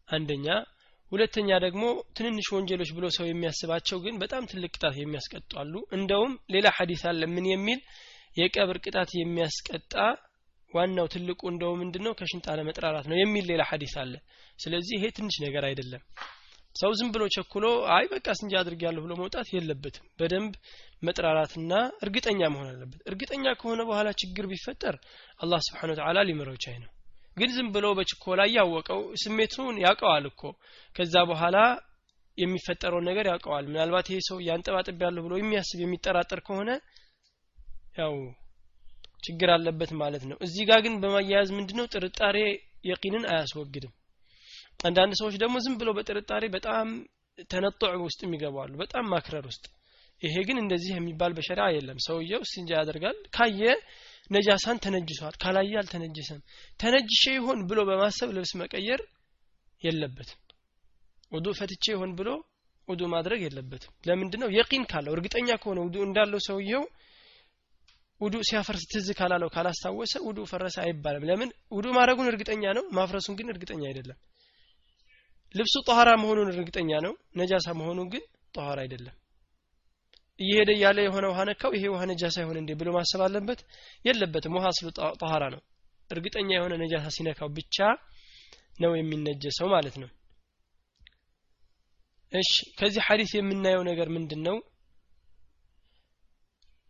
[0.08, 0.46] አንደኛ
[1.12, 1.84] ሁለተኛ ደግሞ
[2.16, 7.22] ትንንሽ ወንጀሎች ብሎ ሰው የሚያስባቸው ግን በጣም ትልቅ ቅጣት የሚያስቀጡ አሉ። እንደውም ሌላ ሐዲስ አለ።
[7.34, 7.80] ምን የሚል?
[8.36, 9.94] የቀብር ቅጣት የሚያስቀጣ
[10.72, 12.12] ዋናው ትልቁ እንደው ምንድነው?
[12.18, 14.14] ከሽንጥ አለመጥራራት ነው የሚል ሌላ ሐዲስ አለ።
[14.58, 16.02] ስለዚህ ይሄ ትንሽ ነገር አይደለም።
[16.76, 20.54] ሰው ዝም ብሎ ቸኩሎ አይ በቃ ስንጃ አድርጌያለሁ ብሎ መውጣት የለበትም። በደንብ
[21.02, 21.72] መጥራራትና
[22.04, 24.96] እርግጠኛ መሆን አለበት። እርግጠኛ ከሆነ በኋላ ችግር ቢፈጠር
[25.40, 26.90] አላህ ስብሓን ወተዓላ ሊምረው ቻይ ነው
[27.36, 30.42] ግን ዝም ብሎ በችኮላ እያወቀው ስሜቱን ያውቀዋል እኮ።
[30.96, 31.56] ከዛ በኋላ
[32.38, 36.70] የሚፈጠረውን ነገር ያውቀዋል። ምናልባት ይሄ ሰው ያንጠባጥብ ያለሁ ብሎ የሚያስብ የሚጠራጠር ከሆነ
[37.98, 38.14] ያው
[39.26, 42.36] ችግር አለበት ማለት ነው። እዚህ ጋር ግን በማያያዝ ምንድነው ጥርጣሬ
[42.88, 43.92] የቂንን አያስወግድም።
[44.80, 46.88] አንዳንድ ሰዎች ደግሞ ዝም ብሎ በጥርጣሬ በጣም
[47.50, 49.64] ተነጦዕ ውስጥ የሚገባሉ በጣም ማክረር ውስጥ።
[50.20, 53.62] ይሄ ግን እንደዚህ የሚባል በሸሪዓ የለም። ሰውየው ሲንጃ ያደርጋል ካየ
[54.30, 56.40] ነጃሳን ተነጅሷል። ካላየ አልተነጀሰም።
[56.80, 59.00] ተነጅሼ ይሆን ብሎ በማሰብ ልብስ መቀየር
[59.82, 60.40] የለበትም።
[61.32, 62.28] ውዱ ፈትቼ ይሆን ብሎ
[62.88, 66.84] ውዱ ማድረግ የለበትም። ለምንድን ነው የቂን ካለው እርግጠኛ ከሆነ ውዱ እንዳለው ሰውየው
[68.20, 71.50] ውዱ ሲያፈርስ ትዝ ካላለው ካላስታወሰ ውዱ ፈረሰ አይባልም። ለምን?
[71.76, 74.18] ውዱ ማድረጉን እርግጠኛ ነው ማፍረሱን ግን እርግጠኛ አይደለም።
[75.54, 79.14] ልብሱ ጠኋራ መሆኑን እርግጠኛ ነው ነጃሳ መሆኑን ግን ጠኋራ አይደለም
[80.38, 83.60] እየሄደ እያለ የሆነ ውሃ ነካው። ይሄ ውሃ ነጃሳ ይሆን እንዴ ብሎ ማሰብ አለበት?
[84.04, 84.88] የለበትም። ውሃ ስሉ
[85.20, 85.60] ጠኋራ ነው።
[86.10, 87.76] እርግጠኛ የሆነ ነጃሳ ሲነካው ብቻ
[88.78, 90.10] ነው የሚነጀሰው ማለት ነው።
[92.32, 94.56] እሺ ከዚህ ሐዲስ የምናየው ነገር ምንድን ነው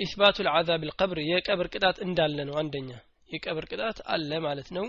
[0.00, 2.90] ኢስባቱ ልዓዛብ ልቀብር የቀብር ቅጣት እንዳለ ነው። አንደኛ
[3.30, 4.86] የቀብር ቅጣት አለ ማለት ነው።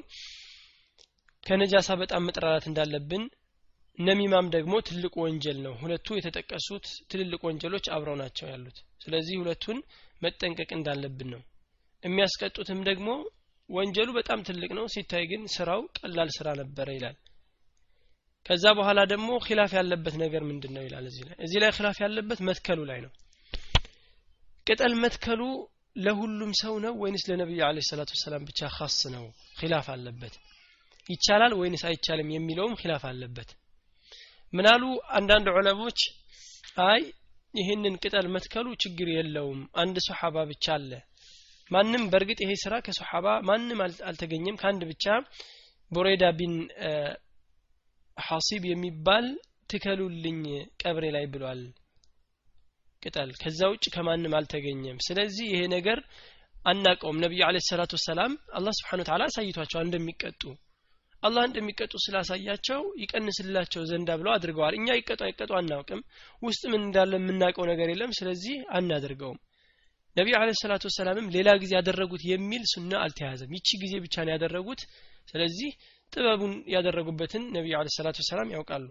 [1.44, 3.24] ከነጃሳ በጣም መጥራራት እንዳለብን
[3.98, 9.78] ነሚማም ደግሞ ትልቅ ወንጀል ነው። ሁለቱ የተጠቀሱት ትልልቅ ወንጀሎች አብረው ናቸው ያሉት። ስለዚህ ሁለቱን
[10.22, 11.42] መጠንቀቅ እንዳለብን ነው።
[12.04, 13.10] የሚያስቀጡትም ደግሞ
[13.70, 17.18] ወንጀሉ በጣም ትልቅ ነው ሲታይ ግን ስራው ቀላል ስራ ነበረ ይላል።
[18.46, 21.36] ከዛ በኋላ ደግሞ ኪላፍ ያለበት ነገር ምንድን ነው ይላል እዚህ ላይ?
[21.46, 23.12] እዚህ ላይ ኪላፍ ያለበት መትከሉ ላይ ነው።
[24.68, 25.42] ቅጠል መትከሉ
[25.96, 29.26] ለሁሉም ሰው ነው ወይንስ ለነቢዩ عليه الصلاة والسلام ብቻ خاص ነው?
[29.60, 30.36] ኪላፍ አለበት።
[31.10, 33.50] ይቻላል ወይንስ አይቻልም የሚለውም ኪላፍ አለበት
[34.54, 34.84] ምናሉ
[35.18, 36.00] አንዳንድ ዑለሞች
[36.86, 37.02] አይ
[37.54, 40.92] ይህንን ቅጠል መትከሉ ችግር የለውም አንድ ሶሓባ ብቻ አለ።
[41.72, 43.80] ማንም በእርግጥ ይሄ ስራ ከሶሓባ ማንም
[44.10, 45.06] አልተገኘም። ከአንድ ብቻ
[45.92, 46.54] ቡሬዳ ቢን
[48.18, 49.26] ሐሲብ የሚባል
[49.72, 50.40] ትከሉልኝ
[50.82, 51.62] ቀብሬ ላይ ብሏል
[53.04, 56.00] ቅጠል። ከዛ ውጭ ከማንም አልተገኘም። ስለዚህ ይሄ ነገር
[56.66, 60.42] አናቀውም። ነቢዩ አለ ሰላቱ ወሰላም አላህ ስብሓን ተዓላ አሳይቷቸዋል እንደሚቀጡ
[61.24, 66.02] አላህ እንደሚቀጡ ስላሳያቸው ይቀንስላቸው ዘንዳ ብለው አድርገዋል። እኛ ይቀጡ አይቀጡ አናውቅም።
[66.42, 69.40] ውስጥ ምን እንዳለ የምናውቀው ነገር የለም። ስለዚህ አናደርገውም።
[70.16, 74.82] ነቢዩ አለ ሰላቱ ወሰላምም ሌላ ጊዜ ያደረጉት የሚል ሱና አልተያዘም። ይቺ ጊዜ ብቻ ነው ያደረጉት።
[75.32, 75.72] ስለዚህ
[76.14, 78.88] ጥበቡን ያደረጉበትን ነቢዩ አለ ሰላቱ ወሰላም ያውቃሉ።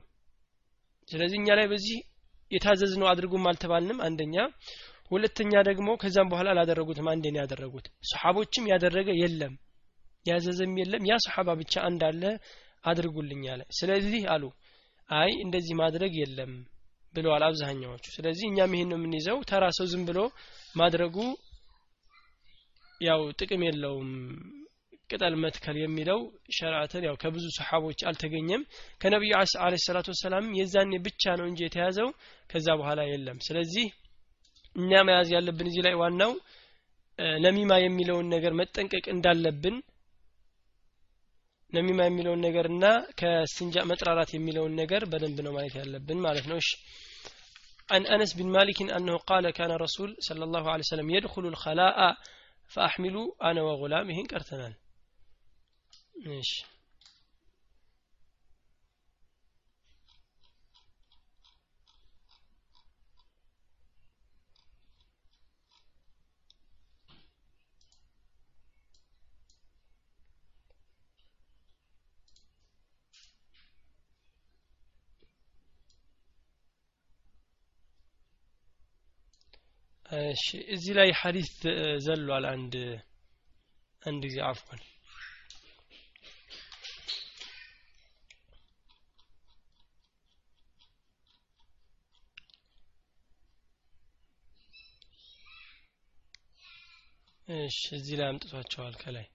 [1.09, 1.99] ስለዚህ እኛ ላይ በዚህ
[2.51, 4.37] የታዘዝ ነው አድርጉም አልተባልንም። አንደኛ።
[5.11, 9.55] ሁለተኛ ደግሞ ከዛም በኋላ አላደረጉትም። አንዴ ነው ያደረጉት። ሰሓቦችም ያደረገ የለም
[10.27, 12.23] ያዘዘም የለም። ያ ሰሓባ ብቻ እንዳለ
[12.85, 14.45] አድርጉልኝ አለ። ስለዚህ አሉ
[15.11, 16.53] አይ እንደዚህ ማድረግ የለም
[17.15, 20.19] ብለዋል አብዛኛዎቹ። ስለዚህ እኛም ይሄን ነው የምንይዘው። ተራ ሰው ዝም ብሎ
[20.75, 21.17] ማድረጉ
[23.01, 24.11] ያው ጥቅም የለውም።
[25.11, 26.21] ቅጠል መትከል የሚለው
[26.57, 28.63] ሸርዓትን ያው ከብዙ ሰሓቦች አልተገኘም።
[29.03, 29.33] ከነቢዩ
[29.65, 32.09] አለ ሰላቱ ወሰላም የዛኔ ብቻ ነው እንጂ የተያዘው
[32.51, 33.87] ከዛ በኋላ የለም። ስለዚህ
[34.77, 36.33] እኛ መያዝ ያለብን እዚህ ላይ ዋናው
[37.41, 39.77] ነሚማ የሚለውን ነገር መጠንቀቅ እንዳለብን
[41.70, 42.86] ነሚማ የሚለውን ነገር እና
[43.20, 46.72] ከስንጃ መጥራራት የሚለውን ነገር በደንብ ነው ማየት ያለብን ማለት ነው እሺ
[47.90, 51.98] عن أنس بن مالك أنه قال كان رسول صلى الله عليه وسلم يدخل الخلاء
[52.72, 54.74] فأحمل أنا وغلامه كرتنان
[56.26, 56.60] ماشي
[80.11, 81.51] እሺ እዚህ ላይ ሐዲስ
[82.05, 82.75] ዘሏል አንድ
[84.03, 84.83] አንድ ጊዜ። አፍዋን
[97.49, 99.27] እሺ እዚህ ላይ አምጥቷቸዋል ከላይ።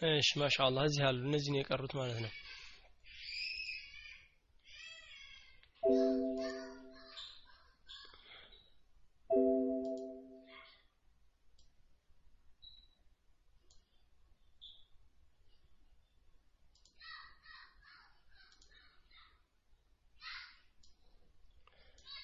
[0.00, 2.32] እሺ ማሻአላህ እዚህ አሉ። እነዚህን የቀሩት ማለት ነው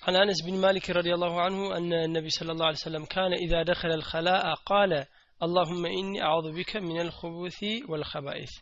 [0.10, 3.60] عن أنس بن مالك رضي الله عنه أن النبي صلى الله عليه وسلم كان إذا
[3.64, 4.92] دخل الخلاء قال
[5.42, 8.54] اللهم إني أعوذ بك من الخبث والخبائث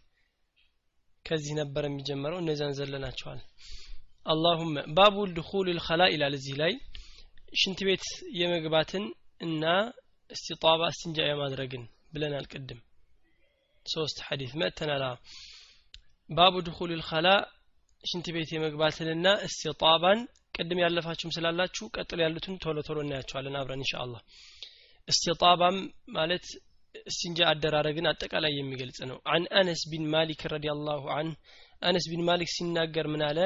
[1.25, 3.37] ከዚህ ነበር የሚጀመረው እነዚያን ዘለናቸዋል
[4.25, 6.73] አላሁመ ባቡ ድኹል ልኸላ ይላል እዚህ ላይ
[7.61, 8.05] ሽንት ቤት
[8.39, 9.05] የመግባትን
[9.45, 9.63] እና
[10.29, 12.79] እስቲጣባ እስትንጃ የማድረግን ብለናል ቅድም
[13.85, 15.03] ሶስት ሐዲስ መጥተናል
[16.29, 17.29] ባቡ ድኹል ልኸላ
[18.03, 20.19] ሽንት ቤት የመግባትንና እስቲጣባን
[20.58, 24.22] ቅድም ያለፋችሁም ስላላችሁ ቀጥሎ ያሉትን ቶሎ ቶሎ እናያቸዋለን። አብረን እንሻ አላህ
[25.08, 25.76] እስቲጣባ ም
[26.16, 26.46] ማለት
[27.06, 31.28] እስቲንጃ አደራረግን አጠቃላይ የሚገልጽ ነው። አን አነስ ቢን ማሊክ رضي الله عنه
[31.82, 33.38] አነስ ቢን ማሊክ ሲናገር ምን አለ?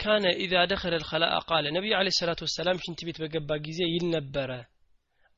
[0.00, 4.50] كان إذا دخل الخلاء قال ነቢዩ عليه الصلاة والسلام ሽንት ቤት በገባ ጊዜ ይል ነበረ።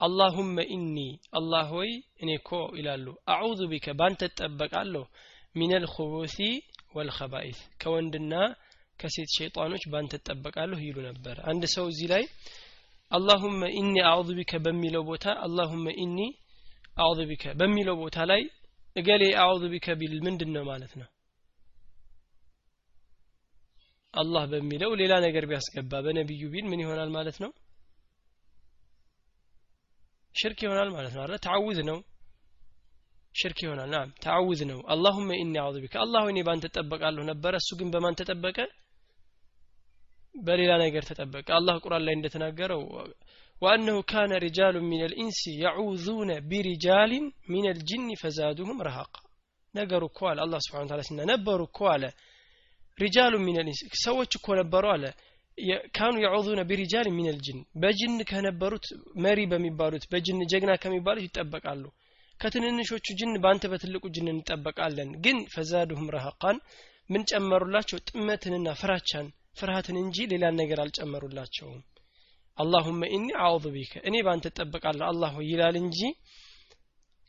[0.01, 0.97] اللهم إني
[1.39, 1.91] አላህ ሆይ
[2.23, 5.05] እኔ ኮ ይላሉ። أعوذ بك ባንተ እጠበቃለሁ
[5.55, 6.37] من الخبث
[6.97, 8.33] والخبائث ከወንድና
[8.99, 12.25] ከሴት ሸይጣኖች ባንተ እጠበቃለሁ ይሉ ነበር። አንድ ሰው እዚህ ላይ
[13.13, 16.19] اللهم إني أعوذ بك በሚለው ቦታ اللهم إني
[16.97, 18.43] أعوذ بك በሚለው ቦታ ላይ
[18.97, 21.09] እገሌ أعوذ بك ቢል ምንድን ነው ማለት ነው?
[24.15, 27.51] አላህ በሚለው ሌላ ነገር ቢያስገባ በነቢዩ ቢል ምን ይሆናል ማለት ነው?
[30.35, 31.41] ሽርክ ይሆናል ማለት ነው አይደል?
[31.47, 31.99] تعوذ ነው።
[33.35, 37.71] ሽርክ ይሆናል። نعم تعوذ ነው። اللهم إني أعوذ بك አላህ እኔ ባንተ ተጠበቃለሁ ነበረ እሱ
[37.81, 38.59] ግን በማን ተጠበቀ
[40.46, 42.84] በሌላ ነገር ተጠበቀ አላህ ቁርአን ላይ እንደተናገረው
[43.62, 47.12] وأنه كان رجال من الإنس يعوذون برجال
[47.54, 49.22] من الجن فزادهم رهقا
[49.74, 52.04] ነገሩ እኮ አለ አላህ ስብሓን ታላ ሲና ነበሩ እኮ አለ
[52.98, 55.06] ሪጃሉ ሚነልኢንስ ሰዎች እኮ ነበሩ አለ
[55.96, 58.86] ካኑ የዑዙነ ቢሪጃል ሚነል ጅን በጅን ከነበሩት
[59.26, 61.84] መሪ በሚባሉት በጅን ጀግና ከሚባሉት ይጠበቃሉ
[62.36, 66.58] ከትንንሾቹ ጅን በአንተ በትልቁ ጅን እንጠበቃለን ግን ፈዛድሁም ረሃቃን
[67.10, 69.28] ምን ጨመሩላቸው ጥመትንና ፍራቻን
[69.59, 71.81] ፍርሃትን እንጂ ሌላን ነገር አልጨመሩላቸውም።
[72.59, 75.99] አላሁመ ኢኒ አዑዙ ቢከ እኔ ባንተ እጠበቃለሁ ሆይ ይላል እንጂ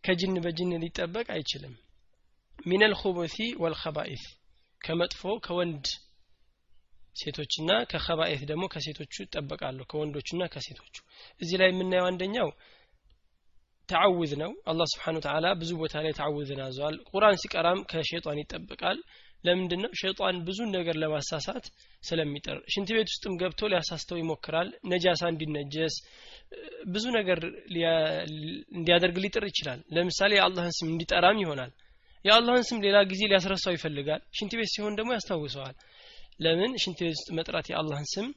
[0.03, 1.73] ከጅን በጅን ሊጠበቅ አይችልም።
[2.65, 4.23] ሚነል ኹቡሲ ወልኸባኢስ
[4.81, 5.85] ከመጥፎ ከወንድ
[7.15, 10.95] ሴቶችና ከኸባኤት ደግሞ ከሴቶቹ ይጠበቃለሁ ከወንዶቹና ከሴቶቹ።
[11.41, 12.49] እዚህ ላይ የምናየው አንደኛው
[13.89, 15.17] ተዓውዝ ነው። አላህ ስብሓን
[15.61, 18.99] ብዙ ቦታ ላይ ተዓውዝን አዘዋል ቁርአን ሲቀራም ከሸይጣን ይጠብቃል
[19.43, 21.65] ለምንድን ነው ሸይጣን ብዙን ነገር ለማሳሳት
[22.03, 25.95] ስለሚጠር ሽንት ቤት ውስጥም ገብቶ ሊያሳስተው ይሞክራል። ነጃሳ እንዲነጀስ
[26.89, 27.39] ብዙ ነገር
[28.73, 31.71] እንዲያደርግ ሊጥር ይችላል። ለምሳሌ የአላህን ስም እንዲጠራም ይሆናል።
[32.25, 35.75] የአላህን ስም ሌላ ጊዜ ሊያስረሳው ይፈልጋል። ሽንት ቤት ሲሆን ደግሞ ያስታውሰዋል።
[36.39, 36.71] ለምን?
[36.83, 38.27] ሽንት ቤት ውስጥ መጥራት የአላህን ስም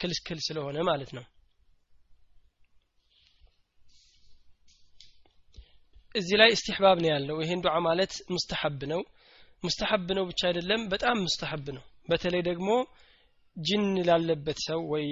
[0.00, 1.24] ክልክል ስለሆነ ማለት ነው።
[6.14, 9.00] እዚህ ላይ እስትሕባብ ነው ያለው። ይሄን ዱዓ ማለት ሙስተሐብ ነው
[9.62, 12.68] ሙስተሐብ ነው ብቻ አይደለም በጣም ሙስተሐብ ነው። በተለይ ደግሞ
[13.56, 15.06] ጅን ላለበት ሰው ወይ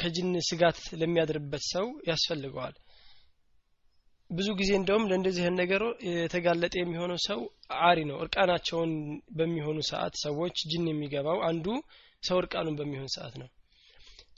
[0.00, 2.74] ከጅን ስጋት ለሚያድርበት ሰው ያስፈልገዋል።
[4.30, 7.40] ብዙ ጊዜ እንደውም ለእንደዚህ ነገር የተጋለጠ የሚሆነው ሰው
[7.86, 8.92] አሪ ነው እርቃናቸውን
[9.38, 11.66] በሚሆኑ ሰዓት ሰዎች ጅን የሚገባው አንዱ
[12.22, 13.48] ሰው እርቃኑን በሚሆን ሰዓት ነው።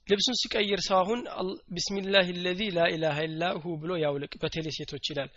[0.08, 1.20] ልብሱን ሲቀይር ሰው አሁን
[1.74, 5.30] ቢስሚላህ ለዚ ላኢላሃ ኢላሁ ብሎ ያውልቅ በቴሌ ሴቶች ይላል።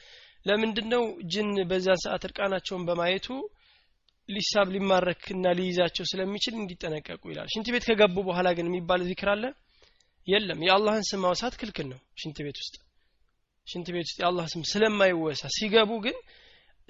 [0.45, 3.27] ለምንድን ነው ጅን በዚያን ሰዓት እርቃናቸውን በማየቱ
[4.29, 9.43] ሊሳብ ሊማረክና ሊይዛቸው ስለሚችል እንዲጠነቀቁ ይላል። ሽንት ቤት ከገቡ በኋላ ግን የሚባል ዚክር አለ?
[10.27, 12.75] የለም። የአላህን ስም ማውሳት ክልክል ነው። ሽንት ቤት ውስጥ
[13.67, 16.17] ሽንት ቤት ውስጥ የአላህ ስም ስለማይወሳ ሲገቡ ግን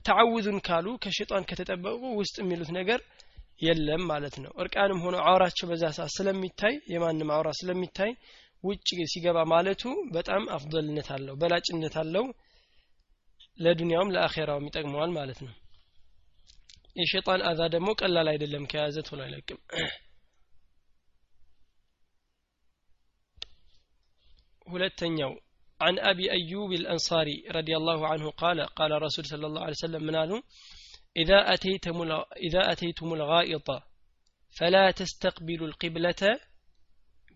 [0.06, 3.00] ተዓውዙን ካሉ ከሸጣን ከተጠበቁ ውስጥ የሚሉት ነገር
[3.62, 8.12] የለም ማለት ነው። እርቃንም ሆኖ አውራቸው በዛ ሰዓት ስለሚታይ የማንም አውራ ስለሚታይ
[8.64, 12.26] ውጭ ሲገባ ማለቱ በጣም አፍضልነት አለው በላጭነት አለው።
[13.60, 15.54] ለዱንያውም ለአኼራውም ይጠቅመዋል ማለት ነው
[17.01, 19.61] የሸጣን አዛ ደግሞ ቀላል አይደለም ከያዘ ቶሎ አይለቅም
[24.73, 25.33] ሁለተኛው
[25.81, 30.17] عن أبي أيوب الأنصاري رضي الله عنه قال قال رسول صلى الله عليه وسلم من
[30.17, 30.41] قالوا
[31.17, 31.99] إذا أتيتم
[32.49, 33.69] إذا أتيتم الغائط
[34.57, 36.23] فلا تستقبلوا القبلة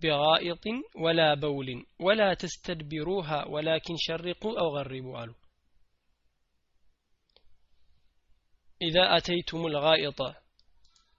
[0.03, 0.65] بغائط
[1.05, 1.69] ولا بول
[2.01, 5.35] ولا تستدبروها ولكن شرقوا أو غربوا قالوا
[8.82, 10.36] إذا أتيتم الغائطة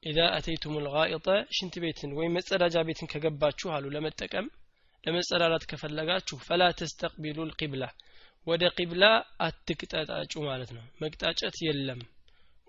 [0.06, 4.48] إذا أتيتم الغائطة شنت بيتن؟ وين مسألة جابيتن كجبات شو هالو لما تكم
[5.06, 7.90] لما مسألة لا تكفل فلا تستقبلوا القبلة.
[8.46, 12.00] ودا قبلة أتكت أتاجو مالتنا مكتاجت يلم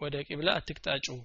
[0.01, 1.17] ودا قبلة أتكتاجو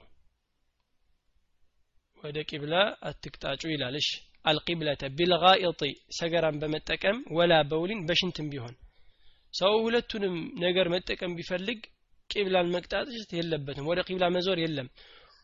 [2.24, 4.08] ودا قبلة أتكتاجو إلى ليش
[4.48, 8.74] القبلة بالغائط سجرا بمتكم ولا بولين بشنتم بيهن
[9.58, 11.80] سو ولتنم نجر متكم بفلق
[12.30, 14.88] ቂብላን መቅጣጨት የለበትም ወደ ቂብላ መዞር የለም።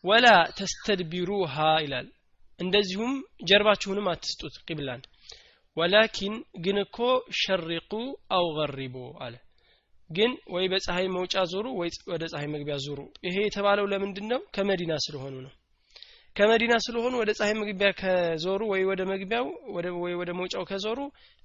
[0.03, 2.07] ወላ ተስተድቢሩሃ ይላል።
[2.59, 3.13] እንደዚሁም
[3.49, 5.01] ጀርባችሁንም አትስጡት ቂብላን።
[5.77, 6.97] ወላኪን ግን እኮ
[7.39, 7.91] ሸሪቁ
[8.37, 9.35] አው ገሪቡ አለ።
[10.09, 14.93] ግን ወይ በፀሐይ መውጫ ዞሩ ወይ ወደ ፀሐይ መግቢያ ዞሩ። ይሄ የተባለው ለምንድን ነው ከመዲና
[15.05, 15.53] ስለሆኑ ነው።
[16.35, 19.47] ከመዲና ስለሆኑ ወደ ፀሐይ መግቢያ ከዞሩ ወይ ወደ መግቢያው
[20.03, 20.99] ወይ ወደ መውጫው ከዞሩ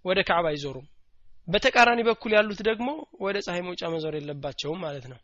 [0.05, 0.87] ወደ ካዕባ አይዞሩም።
[1.49, 2.89] በተቃራኒ በኩል ያሉት ደግሞ
[3.21, 5.19] ወደ ፀሐይ መውጫ መዞር የለባቸውም ማለት ነው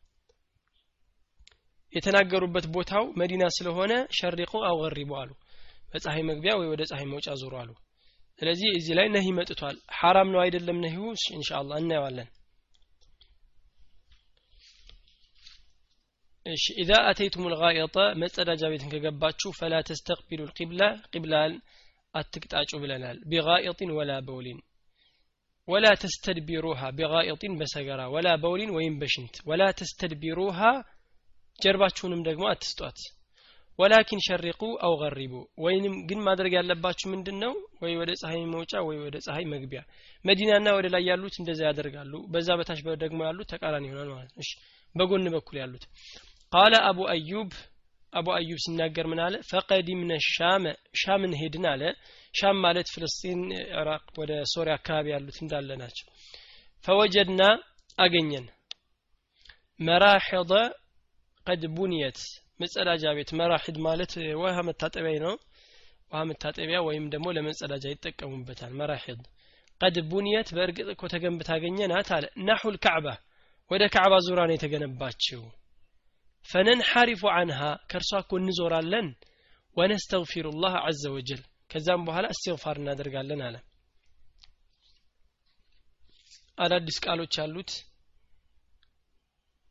[1.94, 5.30] የተናገሩበት ቦታው መዲና ስለሆነ ሸሪቁ አው ገሪቡ አሉ።
[5.88, 7.70] በፀሐይ መግቢያ ወይ ወደ ፀሐይ መውጫ ዞሩ አሉ።
[8.38, 11.04] ስለዚህ እዚህ ላይ ነሂ መጥቷል። ሐራም ነው አይደለም ነሂው
[11.36, 12.28] ኢንሻአላህ እናየዋለን።
[16.46, 21.52] እሺ ኢዛ አተይቱም ልጋኢጠ መጸዳጃ ቤትን ከገባችሁ ፈላ ተስተቅቢሉ ልቂብላ ቂብላን
[22.14, 24.58] አትቅጣጩ ብለናል። ቢጋኢጢን ወላ በውሊን።
[25.68, 30.58] ወላ ተስተድቢሩሃ ቢጋኢጢን በሰገራ ወላ በውሊን ወይም በሽንት። ወላ ተስተድቢሩሃ
[31.60, 32.98] ጀርባችሁንም ደግሞ አትስጧት።
[33.78, 35.32] ወላኪን ሸሪቁ አው ገሪቡ።
[35.64, 39.80] ወይንም ግን ማድረግ ያለባችሁ ምንድን ነው ወይ ወደ ፀሐይ መውጫ ወይ ወደ ፀሐይ መግቢያ።
[40.24, 44.44] መዲናና ወደ ላይ ያሉት እንደዛ ያደርጋሉ። በዛ በታች ደግሞ ያሉት ተቃራኒ ይሆናል ማለት ነው።
[44.94, 45.84] በጎን በኩል ያሉት።
[46.52, 47.50] ቃለ አቡ አዩብ።
[48.12, 49.34] አቡ አዩብ ሲናገር ምን አለ?
[49.48, 50.64] ፈቀዲምነ ሻመ
[51.00, 51.82] ሻምን ሄድን አለ።
[52.34, 53.40] ሻም ማለት ፍልስጢን
[53.74, 56.06] ኢራቅ ወደ ሶሪያ አካባቢ ያሉት እንዳለ ናቸው።
[56.84, 57.42] ፈወጀድና
[57.98, 58.46] አገኘን።
[59.80, 60.52] መራሒض
[61.46, 62.18] ቀድ ቡንየት
[62.60, 65.34] መጸዳጃ ቤት መራሒድ ማለት ውሃ መታጠቢያ ነው።
[66.12, 69.22] ውሃ መታጠቢያ ወይም ደግሞ ለመጸዳጃ ይጠቀሙበታል መራሒድ
[69.80, 73.06] ቀድ ቡንየት በእርግጥ እኮ ተገንብታ አገኘናት አለ። ናሑል ካዕባ
[73.70, 75.42] ወደ ካዕባ ዙራ ነው የተገነባችው።
[76.48, 79.06] ፈነንሐሪፉ አንሃ ከእርሷ እኮ እንዞራለን።
[79.76, 81.40] ወነስተግፊሩ ላህ አዘ ወጀል
[81.70, 83.56] ከዛም በኋላ እስትግፋር እናደርጋለን አለ።
[86.58, 87.70] አዳዲስ ቃሎች አሉት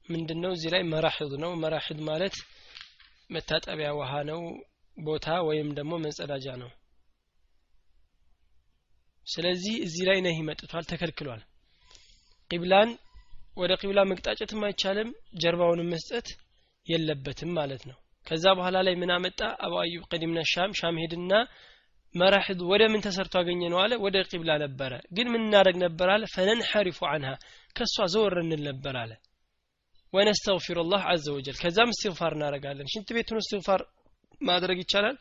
[0.09, 2.35] ምንድን ነው እዚህ ላይ መራሒድ ነው። መራሒድ ማለት
[3.29, 4.39] መታጠቢያ ውሃ ነው
[4.97, 6.71] ቦታ ወይም ደግሞ መጸዳጃ ነው።
[9.27, 11.41] ስለዚህ እዚህ ላይ ነህ መጥቷል ተከልክሏል።
[12.51, 12.89] ቂብላን
[13.57, 15.09] ወደ ቂብላ መቅጣጨትም አይቻልም
[15.41, 16.27] ጀርባውንም መስጠት
[16.87, 17.97] የለበትም ማለት ነው።
[18.27, 19.39] ከዛ በኋላ ላይ ምን አመጣ?
[19.65, 21.33] አቡ አዩብ ቀዲምና ሻም ሻም ሄድና
[22.15, 23.93] መራሒድ ወደ ምን ተሰርቶ አገኘ ነው አለ?
[24.05, 26.23] ወደ ቂብላ ነበረ። ግን ምን እናደረግ ነበር አለ?
[26.35, 27.29] ፈነንሐሪፉ አንሃ
[27.75, 29.11] ከእሷ ዘወር እንል ነበር አለ
[30.13, 33.81] ወነስተግፊሩ ላህ አዘ ወጀል። ከዛም እስትግፋር እናደረጋለን ሽንት ቤቱን እስትግፋር
[34.41, 35.15] ማድረግ ይቻላል?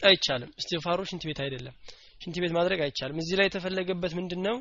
[0.00, 1.74] አይቻልም። እስትግፋሩ ሽንት ቤት አይደለም።
[2.22, 4.56] ሽንት ቤት ማድረግ አይቻልም። እዚህ ላይ የተፈለገበት ምንድን ነው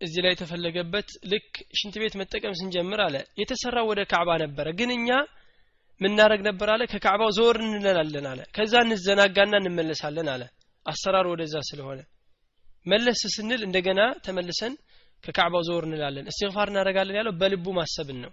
[0.00, 5.08] እዚህ ላይ የተፈለገበት ልክ ሽንት ቤት መጠቀም ስንጀምር አለ። የተሰራ ወደ ካዕባ ነበረ ግን እኛ
[6.00, 10.42] ምናረግ ነበር አለ። ከካዕባው ዞር እንላለን አለ። ከዛ እንዘናጋና እንመለሳለን አለ።
[10.86, 12.00] አሰራር ወደዛ ስለሆነ
[12.86, 14.74] መለስ ስንል እንደገና ተመልሰን
[15.26, 18.32] ከካዕባው ዞር እንላለን። እስትግፋር እናደረጋለን ያለው በልቡ ማሰብን ነው።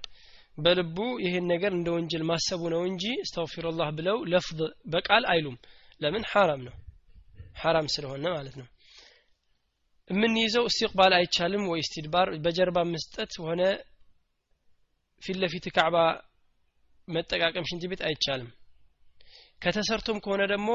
[0.57, 4.59] በልቡ ይሄን ነገር እንደ ወንጀል ማሰቡ ነው እንጂ እስተግፊሩላህ ብለው ለፍዝ
[4.93, 5.55] በቃል አይሉም።
[6.01, 6.23] ለምን?
[6.31, 6.75] ሐራም ነው።
[7.61, 8.67] ሐራም ስለሆነ ማለት ነው።
[10.09, 11.81] የምንይዘው እስቲቅባል አይቻልም ወይ?
[11.87, 13.61] ስቲድባር በጀርባ መስጠት ሆነ
[15.21, 15.97] ፊት ለፊት ካዕባ
[17.07, 18.49] መጠቃቀም ሽንት ቤት አይቻልም።
[19.61, 20.69] ከተሰርቶም ከሆነ ደግሞ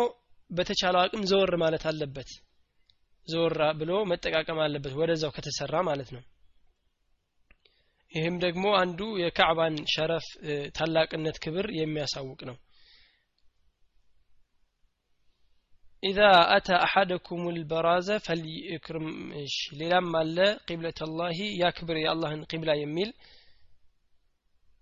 [0.50, 2.30] በተቻለው አቅም ዘወር ማለት አለበት
[3.28, 6.22] ዘወር ብሎ መጠቃቀም አለበት ወደዛው ከተሰራ ማለት ነው።
[8.12, 10.26] ይህም ደግሞ አንዱ የካዕባን شرف
[10.76, 12.56] ታላቅነት ክብር የሚያሳውቅ ነው።
[16.02, 16.20] إذا
[16.54, 19.06] أتى أحدكم البراز فليكرم
[19.80, 20.36] ሌላም አለ
[20.68, 23.10] ቂብለት አላሂ ያክብር የአላህን ቂብላ የሚል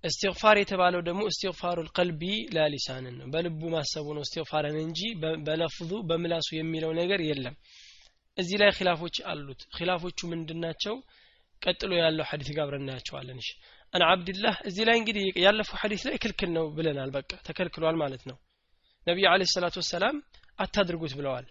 [0.04, 2.22] እስትግፋር የተባለው ደግሞ እስትግፋሩ ልቀልቢ
[2.56, 5.00] ላሊሳንን ነው። በልቡ ማሰቡ ነው እስትግፋርን እንጂ
[5.46, 7.56] በለፍዙ በምላሱ የሚለው ነገር የለም
[8.36, 10.94] እዚህ ላይ ኪላፎች አሉት። ኪላፎቹ ምንድናቸው?
[11.62, 13.50] ቀጥሎ ያለው ሐዲስ ጋር አብረን እናያቸዋለን። እሺ
[13.92, 18.36] አን አብድላህ እዚህ ላይ እንግዲህ ያለፈው ሐዲስ ላይ ክልክል ነው ብለናል። በቃ ተከልክሏል ማለት ነው።
[19.06, 20.16] ነቢዩ አለ ሰላቱ ወሰላም
[20.58, 21.46] አታድርጉት ብለዋል።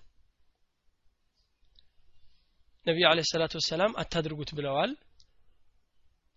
[2.86, 4.92] ነቢዩ አለ ሰላቱ ወሰላም አታድርጉት ብለዋል።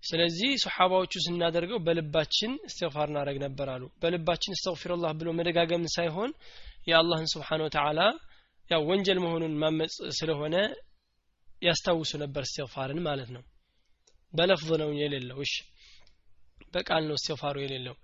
[0.02, 6.30] ስለዚህ ሰሓባዎቹ ስናደርገው በልባችን እስትግፋር እናደረግ ነበር አሉ። በልባችን እስተግፊሩላህ ብሎ መደጋገምን ሳይሆን
[6.88, 8.00] የአላህን ስብሓን ወተዓላ
[8.70, 10.56] ያው ወንጀል መሆኑን ማመፅ ስለሆነ
[11.62, 13.42] ያስታውሱ ነበር እስትግፋርን ማለት ነው።
[14.32, 15.54] በለፍዝ ነው የሌለው። እሺ
[16.74, 17.96] በቃል ነው እስትግፋሩ የሌለው።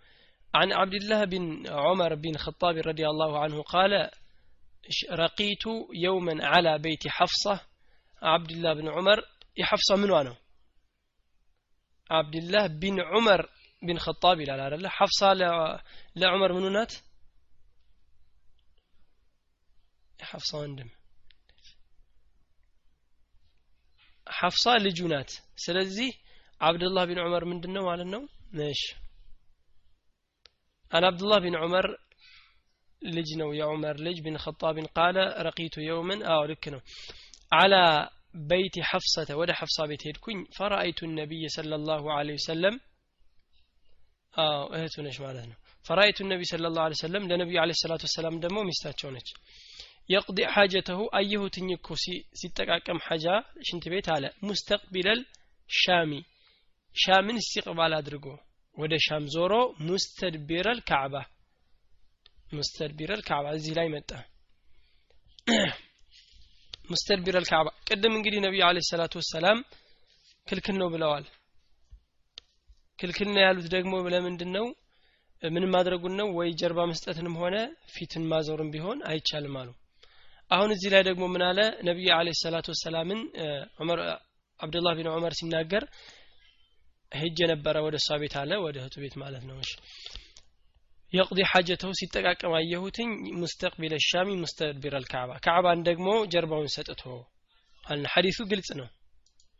[0.54, 1.44] عن عبد الله بن
[1.78, 3.92] عمر بن خطاب رضي الله عنه قال
[5.14, 5.64] رقيت
[5.96, 7.54] يوما على بيت حفصة.
[8.22, 9.18] عبد الله بن عمر
[9.60, 10.36] حفصة من وانه
[12.10, 13.40] عبد الله بن عمر
[13.82, 15.32] بن خطاب لا لا حفصة
[16.16, 16.92] لعمر من نات؟
[20.19, 20.89] حفصة عندهم
[24.27, 25.31] ሐፍሳ ልጁ ናት
[25.63, 26.09] ስለዚህ
[26.61, 28.21] አብዱላህ ቢን ዑመር ምንድን ነው ማለት ነው
[28.67, 28.83] እሺ
[30.91, 31.87] አን አብዱላህ ቢን ዑመር
[33.01, 35.17] ልጅ ነው የዑመር ልጅ ቢን ኸጣብን ቃለ
[35.47, 36.81] ረቂቱ የውምን አዎ ልክ ነው
[37.51, 37.75] አላ
[38.49, 42.75] በይቲ ሐፍሰተ ወደ ሐፍሳ ቤት ሄድኩኝ ፈራአይቱ ነቢይ ሰለ ላሁ ለ ወሰለም
[44.33, 48.57] አዎ እህቱ ነች ማለት ነው ፈራአይቱ ነቢይ ሰለ ላሁ ሰለም ለነቢዩ ለ ሰላቱ ወሰላም ደግሞ
[48.69, 49.29] ሚስታቸው ነች
[50.08, 51.88] የቅዲ ሐጀተሁ አየሁትኝ እኮ
[52.40, 53.26] ሲጠቃቀም ሐጃ
[53.66, 55.20] ሽንት ቤት አለ። ሙስተቅቢለል
[55.68, 56.12] ሻሚ
[56.96, 58.26] ሻምን እስቲቅባል አድርጎ
[58.76, 59.52] ወደ ሻም ዞሮ
[59.88, 61.14] ሙስተድቢረል ካዕባ
[62.54, 64.10] ሙስተድቢረል ካዕባ እዚህ ላይ መጣ።
[66.90, 69.58] ሙስተድቢረል ካዕባ ቅድም እንግዲህ ነቢዩ አለ ሰላቱ ወሰላም
[70.46, 71.24] ክልክል ነው ብለዋል።
[72.98, 74.66] ክልክል ነው ያሉት ደግሞ ለምንድን ነው
[75.42, 77.56] ምን ማድረጉን ነው ወይ ጀርባ መስጠትንም ሆነ
[77.94, 79.70] ፊትን ማዞርም ቢሆን አይቻልም አሉ
[80.50, 81.58] አሁን እዚህ ላይ ደግሞ ምን አለ?
[81.88, 83.20] ነቢዩ عليه الصلاة والسلام ን
[83.80, 84.00] ዑመር
[84.60, 85.84] አብዱላህ ቢን ዑመር ሲናገር
[87.12, 89.72] ሄጄ ነበረ ወደ እሷ ቤት አለ ወደ እህቱ ቤት ማለት ነው። እሺ።
[91.12, 97.02] يقضي حاجته ሲጠቃቀም አየሁትኝ مستقبل الشام مستدبر الكعبة። ካዕባን ደግሞ ጀርባውን ሰጥቶ
[97.84, 98.88] አለ። ሐዲሱ ግልጽ ነው።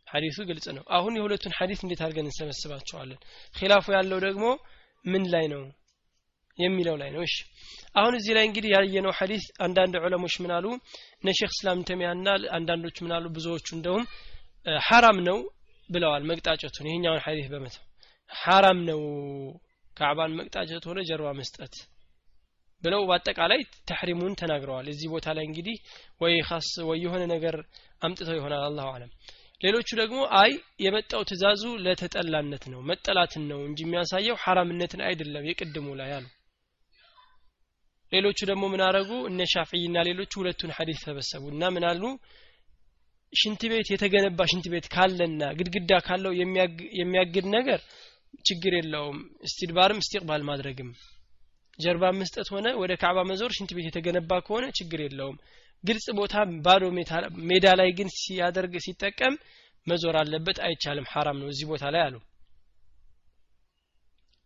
[0.07, 3.19] ሐዲሱ ግልጽ ነው። አሁን የሁለቱን ሐዲስ እንዴት አድርገን እንሰበስባቸዋለን?
[3.55, 4.45] ኺላፉ ያለው ደግሞ
[5.05, 5.63] ምን ላይ ነው
[6.57, 7.35] የሚለው ላይ ነው። እሺ።
[7.95, 10.65] አሁን እዚህ ላይ እንግዲህ ያየነው ሐዲስ አንዳንድ ዑለሞች ምን አሉ?
[11.19, 12.27] እነ ሼክ እስላም ተሚያና
[12.57, 13.25] አንዳንዶች ምን አሉ?
[13.35, 14.05] ብዙዎቹ እንደውም
[14.87, 15.37] ሐራም ነው
[15.89, 17.83] ብለዋል መቅጣጨቱን ይሄኛውን ሐዲስ በመተው
[18.31, 19.01] ሐራም ነው
[19.97, 21.75] ካዕባን መቅጣጨት ሆነ ጀርባ መስጠት
[22.83, 25.77] ብለው በአጠቃላይ ተሕሪሙን ተናግረዋል። እዚህ ቦታ ላይ እንግዲህ
[26.21, 27.55] ወይ ኻስ ወይ የሆነ ነገር
[28.01, 29.11] አምጥተው ይሆናል። አላሁ አለም።
[29.61, 30.51] ሌሎቹ ደግሞ አይ
[30.85, 36.25] የመጣው ትእዛዙ ለተጠላነት ነው መጠላትን ነው እንጂ የሚያሳየው ሐራምነትን አይደለም የቅድሙ ላይ አሉ
[38.15, 39.11] ሌሎቹ ደግሞ ምን አረጉ?
[39.29, 42.03] እነ ሻፍዒና ሌሎቹ ሁለቱን ሐዲስ ተበሰቡ እና ምን አሉ?
[43.33, 46.33] ሽንት ቤት የተገነባ ሽንት ቤት ካለና ግድግዳ ካለው
[46.99, 47.79] የሚያግድ ነገር
[48.47, 50.89] ችግር የለውም። እስቲድባርም እስቲቅባል ማድረግም
[51.79, 55.37] ጀርባ መስጠት ሆነ ወደ ካዕባ መዞር ሽንት ቤት የተገነባ ከሆነ ችግር የለውም።
[55.83, 56.35] ግልጽ ቦታ
[56.65, 56.83] ባዶ
[57.49, 59.33] ሜዳ ላይ ግን ሲያደርግ ሲጠቀም
[59.87, 62.15] መዞር አለበት አይቻልም። ሐራም ነው እዚህ ቦታ ላይ አሉ።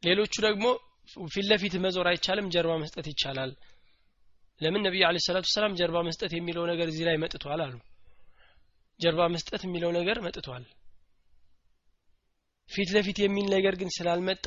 [0.03, 0.65] ሌሎቹ ደግሞ
[1.27, 3.51] ፊት ለፊት መዞር አይቻልም ጀርባ መስጠት ይቻላል።
[4.61, 7.75] ለምን ነቢዩ አለ ሰላቱ ሰላም ጀርባ መስጠት የሚለው ነገር እዚህ ላይ መጥቷል አሉ።
[8.99, 10.63] ጀርባ መስጠት የሚለው ነገር መጥቷል።
[12.69, 14.45] ፊት ለፊት የሚል ነገር ግን ስላልመጣ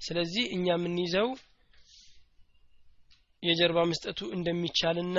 [0.00, 1.28] ስለዚህ እኛ የምንይዘው
[3.42, 5.18] የጀርባ መስጠቱ እንደሚቻልና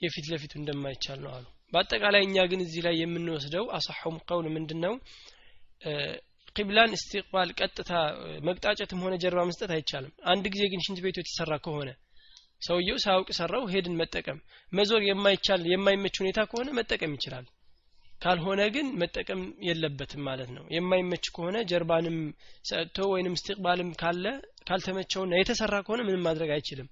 [0.00, 4.94] የፊት ለፊቱ እንደማይቻል ነው አሉ። በአጠቃላይ እኛ ግን እዚህ ላይ የምንወስደው አሳሐውም ቀውል ምንድን ነው
[6.56, 7.90] ቂብላን እስትቅባል ቀጥታ
[8.46, 11.90] መቅጣጨትም ሆነ ጀርባ መስጠት አይቻልም። አንድ ጊዜ ግን ሽንት ቤቱ የተሰራ ከሆነ
[12.62, 14.38] ሰውየው ሳያውቅ ሰራው ሄድን መጠቀም።
[14.72, 17.46] መዞር የማይቻል የማይመች ሁኔታ ከሆነ መጠቀም ይችላል።
[18.20, 22.18] ካልሆነ ግን መጠቀም የለበትም ማለት ነው። የማይመች ከሆነ ጀርባንም
[22.68, 24.24] ሰጥቶ ወይንም እስትቅባልም ካለ
[24.68, 26.88] ካልተመቸውና የተሰራ ከሆነ ምንም ማድረግ አይችልም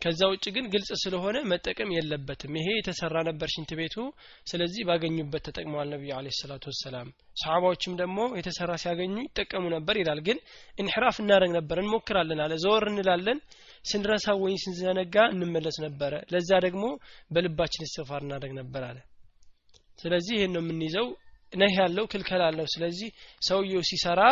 [0.00, 3.96] ከዛ ውጭ ግን ግልጽ ስለሆነ መጠቀም የለበትም። ይሄ የተሰራ ነበር ሽንት ቤቱ።
[4.46, 10.38] ስለዚህ ባገኙበት ተጠቅመዋል ነቢዩ አለ ሰላቱ ወሰላም። ሰሓባዎችም ደግሞ የተሰራ ሲያገኙ ይጠቀሙ ነበር ይላል። ግን
[10.78, 13.40] እንሕራፍ እናደረግ ነበር እንሞክራለን አለ። ዘወር እንላለን
[13.84, 16.84] ስንረሳ ወይ ስንዘነጋ እንመለስ ነበረ። ለዛ ደግሞ
[17.30, 18.98] በልባችን እስትፋር እናደረግ ነበር አለ።
[19.98, 21.08] ስለዚህ ይሄን ነው የምንይዘው።
[21.52, 23.08] ነህ ያለው ክልከል አለው። ስለዚህ
[23.42, 24.22] ሰውየው ሲሰራ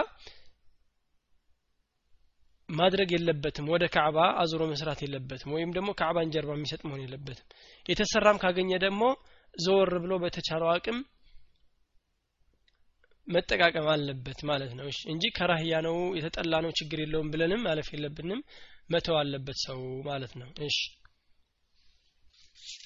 [2.69, 7.47] ማድረግ የለበትም ወደ ካዕባ አዙሮ መስራት የለበትም ወይም ደግሞ ካዕባን ጀርባ የሚሰጥ መሆን የለበትም።
[7.87, 9.03] የተሰራም ካገኘ ደግሞ
[9.55, 10.99] ዘወር ብሎ በተቻለው አቅም
[13.29, 18.43] መጠቃቀም አለበት ማለት ነው። እንጂ ከራህያ ነው የተጠላ ነው ችግር የለውም ብለንም ማለፍ የለብንም።
[18.91, 20.79] መተው አለበት ሰው ማለት ነው። እሺ
[22.61, 22.79] እሺ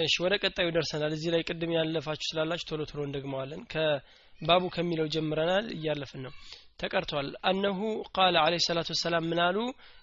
[0.00, 5.66] እሺ ወደ ቀጣዩ ደርሰናል። እዚህ ላይ ቅድም ያለፋችሁ ስላላችሁ ቶሎ ቶሎ እንደግመዋለን። ከባቡ ከሚለው ጀምረናል።
[5.76, 6.32] እያለፍን ነው።
[6.80, 7.78] ተቀርቷል። አነሁ
[8.16, 9.56] ቃለ አለ ሰላቱ ወሰላም ምን አሉ?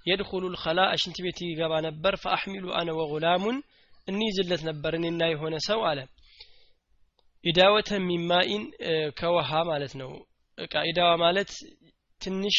[0.06, 3.58] የድኹሉ ልከላ ሽንት ቤት ይገባ ነበር። ፈአሕሚሉ አነ ወጉላሙን
[4.08, 6.00] እንይዝለት ነበር እኔና የሆነ ሰው አለ።
[7.44, 8.64] ኢዳወተ ሚማኢን
[9.20, 10.12] ከውሃ ማለት ነው።
[10.58, 11.52] እቃ ኢዳዋ ማለት
[12.22, 12.58] ትንሽ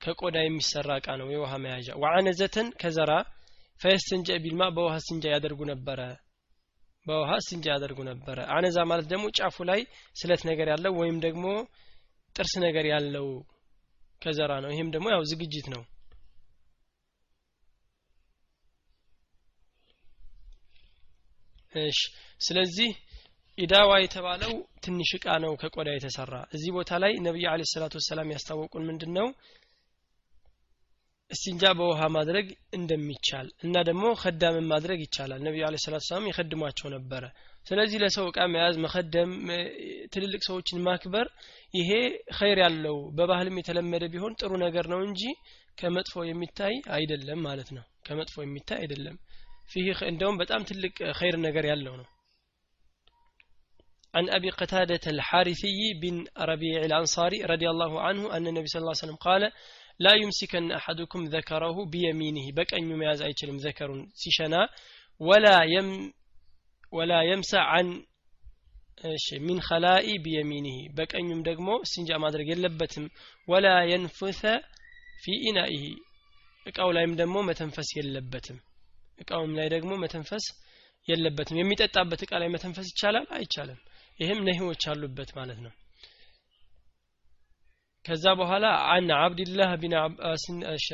[0.00, 3.12] ከቆዳ የሚሰራ እቃ ነው የውሃ መያዣ። ወአነዘተን ከዘራ።
[3.80, 6.00] ፈየስተንጀ ቢልማ በውሃ ስንጃ ያደርጉ ነበረ
[7.06, 9.80] በውሃ ስንጃ ያደርጉ ነበረ። አነዛ ማለት ደግሞ ጫፉ ላይ
[10.16, 11.44] ስለት ነገር ያለው ወይም ደግሞ
[12.36, 13.28] ጥርስ ነገር ያለው
[14.22, 15.82] ከዘራ ነው። ይህም ደግሞ ያው ዝግጅት ነው።
[21.82, 22.00] እሺ
[22.40, 22.90] ስለዚህ
[23.58, 24.52] ኢዳዋ የተባለው
[24.84, 29.28] ትንሽ እቃ ነው ከቆዳ የተሰራ። እዚህ ቦታ ላይ ነቢዩ አለ ሰላቱ ወሰላም ያስታወቁን ምንድን ነው
[31.31, 37.23] እስቲንጃ በውሃ ማድረግ እንደሚቻል እና ደግሞ ከዳምን ማድረግ ይቻላል ነቢዩ አለ ሰላቱ ሰላም ይከድሟቸው ነበረ
[37.67, 39.31] ስለዚህ ለሰው እቃ መያዝ መከደም
[40.13, 41.27] ትልልቅ ሰዎችን ማክበር
[41.79, 41.91] ይሄ
[42.39, 45.23] ኸይር ያለው በባህልም የተለመደ ቢሆን ጥሩ ነገር ነው እንጂ
[45.81, 49.17] ከመጥፎ የሚታይ አይደለም ማለት ነው ከመጥፎ የሚታይ አይደለም
[49.73, 52.07] ፊህ እንደውም በጣም ትልቅ ኸይር ነገር ያለው ነው
[54.13, 59.05] عن أبي قتادة الحارثي بن ربيع الأنصاري رضي الله عنه أن النبي صلى الله عليه
[59.05, 59.41] وسلم قال
[60.00, 64.54] ላ ዩምሲከን አሐዱኩም ዘከረሁ ቢየሚኒህ በቀኙ መያዝ አይችልም ዘከሩን ሲሸና።
[66.92, 67.88] ولا يتمسح
[69.08, 73.06] እሺ من الخلاء بيمينه። በቀኙም ደግሞ استنجاء ማድረግ የለበትም።
[73.48, 74.42] ولا يتنفس
[75.22, 75.82] في إنائه
[76.66, 78.58] እቃው ላይም ደግሞ መተንፈስ የለበትም።
[79.18, 80.46] እቃውም ላይ ደግሞ መተንፈስ
[81.08, 83.26] የለበትም። የሚጠጣበት እቃ ላይ መተንፈስ ይቻላል?
[83.36, 83.80] አይቻልም።
[84.20, 85.72] ይህም نهي ዎች አሉበት ማለት ነው።
[88.06, 90.42] ከዛ በኋላ عن عبد الله بن عباس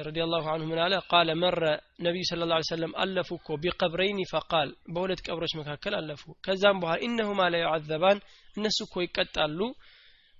[0.06, 0.94] رضي الله عنه ምን አለ?
[1.10, 1.62] قال مر
[2.04, 6.98] ነቢዩ صلى الله عليه وسلم አለፉ እኮ بقبرين فقال። በሁለት ቀብሮች መካከል አለፉ። ከዛም በኋላ
[7.06, 8.18] إنهما ليعذبان
[8.56, 9.58] እነሱ እኮ ይቀጣሉ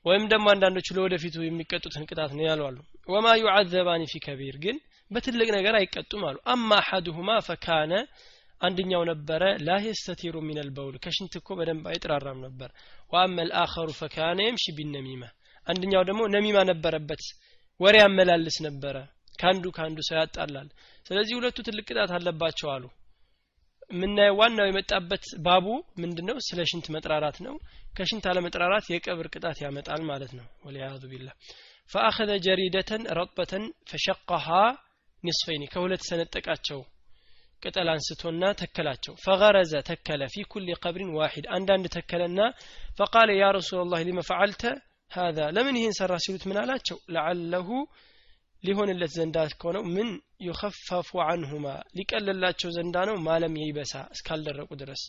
[0.07, 4.79] ወይም ደግሞ አንዳንዶቹ ለወደፊቱ የሚቀጡትን ቅጣት ነው ያሉ አሉ። وما يعذبان في كبير ግን
[5.11, 7.93] በትልቅ ነገር አይቀጡም አሉ። أما أحدهما فكان
[8.61, 12.71] አንደኛው ነበረ። لا يستتر من البول ከሽንት እኮ በደንብ አይጥራራም ነበር።
[13.13, 15.23] وأما الآخر فكان يمشي بالنميمة
[15.67, 17.23] አንደኛው ደግሞ نميمة ነበረበት።
[17.81, 18.97] ወሬ ያመላልስ ነበረ።
[19.39, 20.69] ከአንዱ ከአንዱ ሰው ያጣላል።
[21.07, 22.85] ስለዚህ ሁለቱ ትልቅ ቅጣት አለባቸው አሉ።
[23.91, 25.67] የምናየው ዋናው የመጣበት ባቡ
[26.03, 26.37] ምንድነው?
[26.47, 27.55] ስለ ሽንት መጥራራት ነው።
[27.97, 31.29] ከሽንት አለመጥራራት የቀብር ቅጣት ያመጣል ማለት ነው። ወሊያዙ ቢላ
[31.91, 34.47] ፈአኸዘ ጀሪደተን ረጥበተን ፈሸቀሃ
[35.25, 36.81] ኒስፈይኒ ከሁለት ሰነጠቃቸው።
[37.63, 42.41] ቅጠል አንስቶና ተከላቸው። ፈገረዘ ተከለ ፊ ኩል ቀብሪን ዋሂድ። አንዳንድ ተከለና
[42.99, 44.63] ፈቃለ ያ ረሱላ ላህ ሊመ ፈዓልተ
[45.13, 46.99] ሀዛ ለምን ይህን ሰራ ሲሉት ምን አላቸው?
[47.15, 47.69] ለዓለሁ
[48.65, 50.09] ሊሆንለት ዘንዳ ከሆነው ምን
[50.47, 55.03] ዩኸፈፉ አንሁማ ሊቀልላቸው ዘንዳ ነው ማለም የይበሳ እስካልደረቁ ድረስ።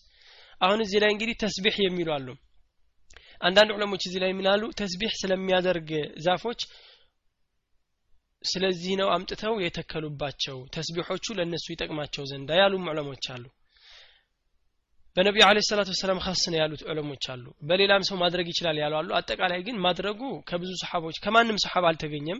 [0.62, 2.28] አሁን እዚህ ላይ እንግዲህ ተስቢሕ የሚሉ አሉ።
[3.42, 4.64] አንዳንድ ዑለሞች እዚህ ላይ ምን አሉ?
[4.80, 5.90] ተስቢሕ ስለሚያደርግ
[6.26, 6.62] ዛፎች
[8.44, 13.44] ስለዚህ ነው አምጥተው የተከሉባቸው ተስቢሖቹ ለእነሱ ይጠቅማቸው ዘንዳ ያሉም ዑለሞች አሉ
[15.18, 16.20] በነቢዩ አለ ሰላት ወሰላም
[16.52, 21.18] ነው ያሉት ዑለሞች አሉ። በሌላም ሰው ማድረግ ይችላል ያሉ አሉ። አጠቃላይ ግን ማድረጉ ከብዙ ሰሓቦች
[21.26, 22.40] ከማንም ሰሓባ አልተገኘም።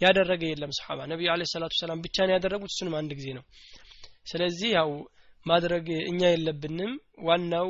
[0.00, 3.44] ያደረገ የለም ሰሓባ። ነቢዩ አለ ሰላቱ ወሰላም ብቻ ነው ያደረጉት እሱንም አንድ ጊዜ ነው።
[4.30, 4.90] ስለዚህ ያው
[5.46, 6.92] ማድረግ እኛ የለብንም።
[7.26, 7.68] ዋናው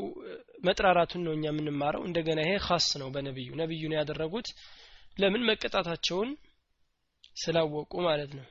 [0.67, 4.49] መጥራራቱን ነው እኛ የምንማረው። እንደገና ይሄ ካስ ነው በነብዩ ነብዩ ነው ያደረጉት።
[5.17, 5.43] ለምን?
[5.49, 6.31] መቀጣታቸውን
[7.37, 8.47] ስላወቁ ማለት ነው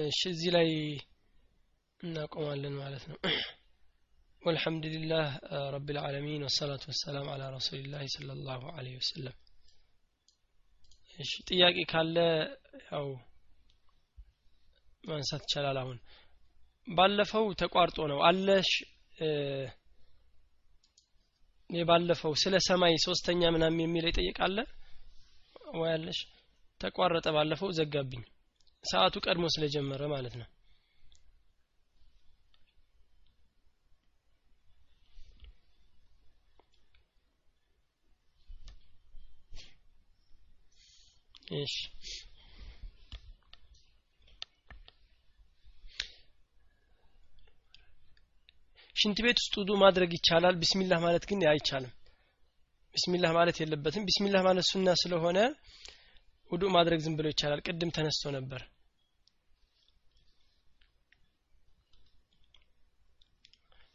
[0.00, 0.68] እሺ እዚህ ላይ
[2.00, 3.18] እናቆማለን ማለት ነው
[4.42, 5.26] والحمد لله
[5.76, 9.34] رب العالمين والصلاة والسلام على رسول الله صلى الله عليه وسلم
[11.18, 12.16] እሺ ጥያቄ ካለ
[12.90, 13.06] ያው
[15.04, 15.98] ማንሳት ይቻላል አሁን
[16.88, 18.70] ባለፈው ተቋርጦ ነው አለሽ
[21.70, 24.58] የባለፈው ስለ ሰማይ ሶስተኛ ምናምን የሚል ይጠይቃለ
[25.80, 26.18] ወይ አለሽ
[26.80, 28.22] ተቋረጠ ባለፈው ዘጋብኝ
[28.83, 30.47] ሰዓቱ ቀድሞ ስለጀመረ ማለት ነው።
[41.53, 41.75] እሺ።
[48.95, 50.55] ሽንት ቤት ውስጥ ውዱ ማድረግ ይቻላል?
[50.61, 51.93] ቢስሚላህ ማለት ግን አይቻልም።
[52.95, 55.37] ቢስሚላህ ማለት የለበትም። ቢስሚላህ ማለት ሱና ስለሆነ
[56.51, 58.61] ውዱ ማድረግ ዝም ብሎ ይቻላል። ቅድም ተነስቶ ነበር።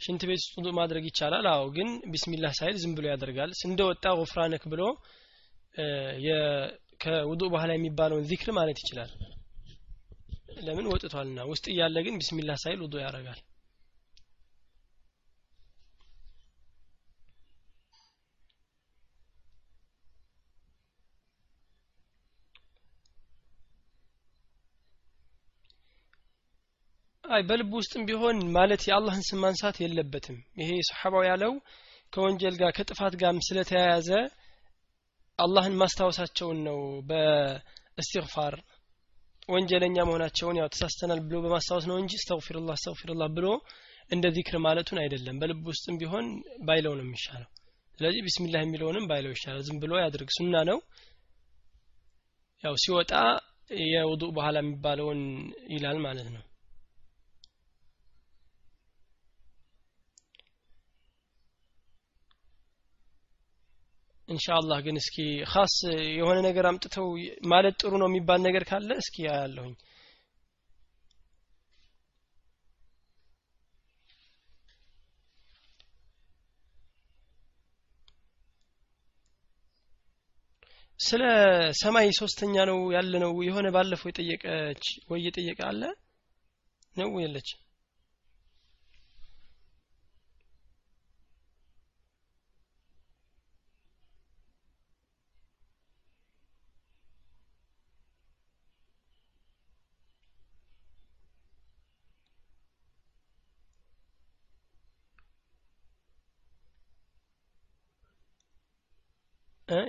[0.00, 1.44] ሽንት ቤት ውስጥ ውዱ ማድረግ ይቻላል?
[1.52, 4.82] አዎ ግን ቢስሚላህ ሳይል ዝም ብሎ ያደርጋል። እንደወጣ ጉፍራነክ ብሎ
[7.00, 9.10] ከውዱ በኋላ የሚባለውን ዚክር ማለት ይችላል።
[10.58, 10.86] ለምን?
[10.92, 13.40] ወጥቷልና። ውስጥ እያለ ግን ቢስሚላህ ሳይል ውዱ ያደርጋል
[27.24, 31.52] አይ በልብ ውስጥም ቢሆን ማለት የአላህን ስም ማንሳት የለበትም። ይሄ ሰሓባው ያለው
[32.12, 34.08] ከወንጀል ጋር ከጥፋት ጋርም ስለተያያዘ
[35.38, 38.54] አላህን ማስታወሳቸውን ነው። በእስትግፋር
[39.48, 43.46] ወንጀለኛ መሆናቸውን ያው ተሳስተናል ብሎ በማስታወስ ነው እንጂ እስተግፊሩላህ እስተግፊሩላህ ብሎ
[44.10, 46.26] እንደ ዚክር ማለቱን አይደለም። በልብ ውስጥም ቢሆን
[46.66, 47.50] ባይለው ነው የሚሻለው።
[47.98, 50.78] ስለዚህ ቢስሚላህ የሚለውንም ባይለው ይሻላል። ዝም ብሎ ያድርግ። ሱና ነው።
[52.64, 53.12] ያው ሲወጣ
[53.90, 55.20] የውዱእ በኋላ የሚባለውን
[55.70, 56.42] ይላል ማለት ነው
[64.28, 65.16] ኢንሻአላህ ግን እስኪ
[65.52, 65.74] ኻስ
[66.18, 67.08] የሆነ ነገር አምጥተው
[67.46, 69.74] ማለት ጥሩ ነው የሚባል ነገር ካለ እስኪ ያለሁኝ
[81.00, 81.22] ስለ
[81.80, 85.82] ሰማይ ሶስተኛ ነው ያለ ነው የሆነ ባለፈው የጠየቀች ወይ የጠየቀ አለ?
[86.96, 87.48] ነው የለች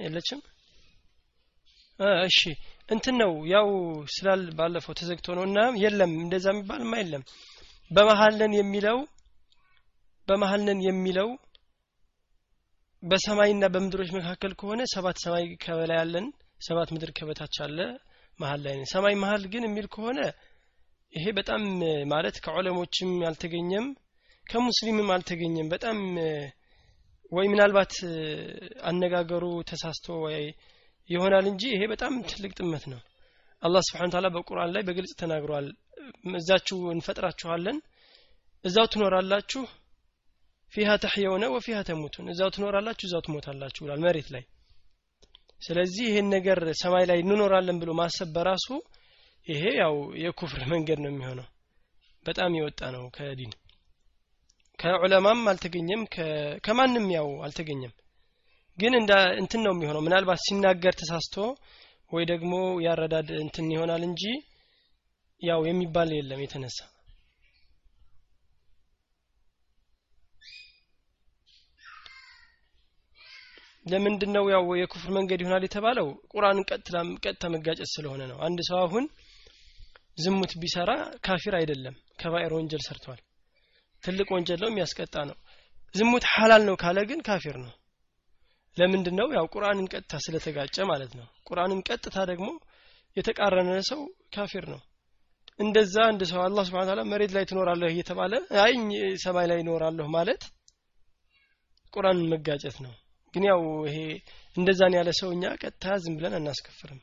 [0.02, 0.40] የለችም?
[2.26, 2.40] እሺ።
[2.90, 3.68] እንትን ነው ያው
[4.16, 7.24] ስላል ባለፈው ተዘግቶ ነው እና የለም እንደዛ የሚባልማ የለም።
[7.92, 8.98] በመሀልነን የሚለው
[10.28, 11.30] በመሀልነን የሚለው
[13.04, 16.28] በሰማይና በምድሮች መካከል ከሆነ ሰባት ሰማይ ከበላይ ያለን
[16.68, 17.80] ሰባት ምድር ከበታች አለ
[18.40, 20.20] መሀል ላይ ነን። ሰማይ መሀል ግን የሚል ከሆነ
[21.14, 21.62] ይሄ በጣም
[22.12, 23.86] ማለት ከዑለሞችም አልተገኘም
[24.46, 25.98] ከሙስሊምም አልተገኘም። በጣም
[27.32, 27.93] ወይ ምናልባት
[28.84, 30.41] አነጋገሩ ተሳስቶ ወይ
[31.09, 33.01] ይሆናል እንጂ ይሄ በጣም ትልቅ ጥመት ነው።
[33.63, 35.67] አላህ ስብሓን ታላ በቁርአን ላይ በግልጽ ተናግሯል።
[36.39, 37.78] እዛችሁ እንፈጥራችኋለን
[38.65, 39.63] እዛው ትኖራላችሁ።
[40.73, 44.43] ፊሃ ተሕየውነ ወፊሃ ተሙቱን እዛው ትኖራላችሁ እዛው ትሞታላችሁ ብሏል መሬት ላይ።
[45.61, 48.67] ስለዚህ ይሄን ነገር ሰማይ ላይ እንኖራለን ብሎ ማሰብ በራሱ
[49.47, 51.47] ይሄ ያው የኩፍር መንገድ ነው የሚሆነው።
[52.26, 53.51] በጣም የወጣ ነው ከዲን
[54.80, 56.01] ከዑለማም አልተገኘም
[56.65, 57.93] ከማንም ያው አልተገኘም።
[58.78, 59.11] ግን እንደ
[59.41, 61.36] እንትን ነው የሚሆነው። ምናልባት ሲናገር ተሳስቶ
[62.11, 62.53] ወይ ደግሞ
[62.86, 64.23] ያረዳድ እንትን ይሆናል እንጂ
[65.41, 66.80] ያው የሚባል የለም የተነሳ።
[73.86, 76.07] ለምንድን ነው ያው የኩፍር መንገድ ይሆናል የተባለው?
[76.32, 76.65] ቁርአንን
[77.23, 79.05] ቀጥታ መጋጨት ስለሆነ ነው። አንድ ሰው አሁን
[80.17, 80.91] ዝሙት ቢሰራ
[81.26, 83.19] ካፊር አይደለም ከባኤር ወንጀል ሰርቷል
[84.04, 85.38] ትልቅ ወንጀል ነው የሚያስቀጣ ነው።
[85.96, 87.74] ዝሙት ሐላል ነው ካለ ግን ካፊር ነው።
[88.78, 92.48] ለምንድን ነው ያው ቁርአንን ቀጥታ ስለተጋጨ ማለት ነው። ቁርአንን ቀጥታ ደግሞ
[93.18, 94.02] የተቃረነ ሰው
[94.36, 94.82] ካፊር ነው።
[95.60, 98.34] እንደዛ እንደ ሰው አላህ Subhanahu Ta'ala መሬት ላይ ትኖራለህ እየተባለ
[98.64, 98.74] አይ
[99.24, 100.41] ሰማይ ላይ እኖራለሁ ማለት
[101.93, 102.93] ቁርአንን መጋጨት ነው።
[103.34, 103.98] ግን ያው ይሄ
[104.58, 107.00] እንደዛን ያለ ሰው እኛ ቀጥታ ዝም ብለን አናስከፍርም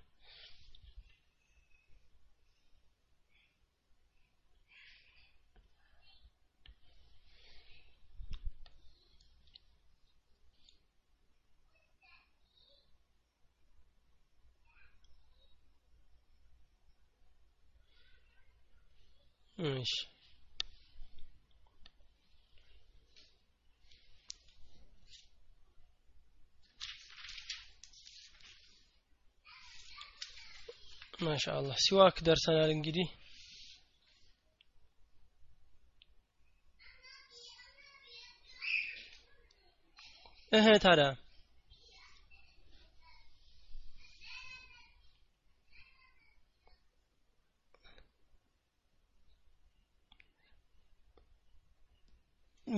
[19.83, 19.93] እሺ
[31.23, 33.09] ማሻአላህ ሲዋክ ደርሰናል እንግዲህ።
[40.53, 41.07] እህ ታዲያ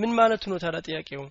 [0.05, 1.23] ምን ማለቱ ነው ታዲያ ጥያቄው?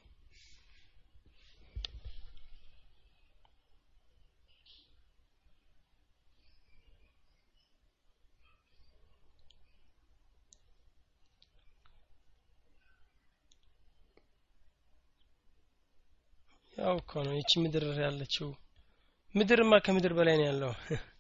[16.78, 18.50] ያው እኮ ነው ይቺ ምድር ያለችው።
[19.36, 20.72] ምድርማ ከምድር በላይ ነው ያለው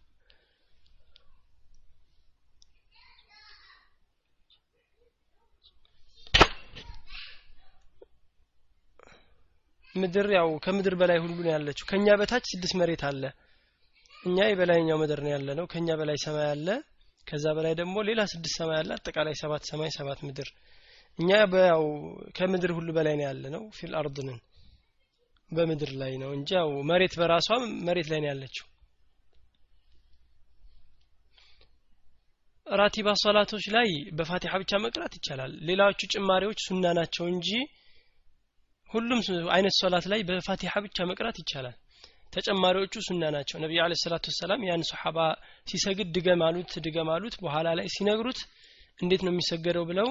[9.95, 13.23] ምድር ያው ከምድር በላይ ሁሉ ነው ያለችው። ከኛ በታች ስድስት መሬት አለ።
[14.23, 16.67] እኛ የበላይኛው ምድር ነው ያለ ነው ከኛ በላይ ሰማይ አለ።
[17.27, 20.49] ከዛ በላይ ደግሞ ሌላ ስድስት ሰማይ አለ። አጠቃላይ ሰባት ሰማይ ሰባት ምድር።
[21.19, 21.83] እኛ በያው
[22.37, 24.39] ከምድር ሁሉ በላይ ነው ያለ ነው ፊል አርድንን
[25.51, 27.47] በምድር ላይ ነው እንጂ ያው መሬት በራሷ
[27.87, 28.65] መሬት ላይ ነው ያለችው።
[32.67, 33.87] ራቲባ ሶላቶች ላይ
[34.17, 37.49] በፋቲሃ ብቻ መቅራት ይቻላል። ሌላዎቹ ጭማሪዎች ሱና ናቸው እንጂ
[38.93, 39.19] ሁሉም
[39.55, 41.75] አይነት ሶላት ላይ በፋቲሃ ብቻ መቅራት ይቻላል።
[42.33, 45.17] ተጨማሪዎቹ ሱና ናቸው። ነቢዩ አለ ሰላቱ ወሰላም ያን ሰሓባ
[45.67, 48.39] ሲሰግድ ድገም አሉት ድገም አሉት በኋላ ላይ ሲነግሩት
[48.99, 50.09] እንዴት ነው የሚሰገደው ብለው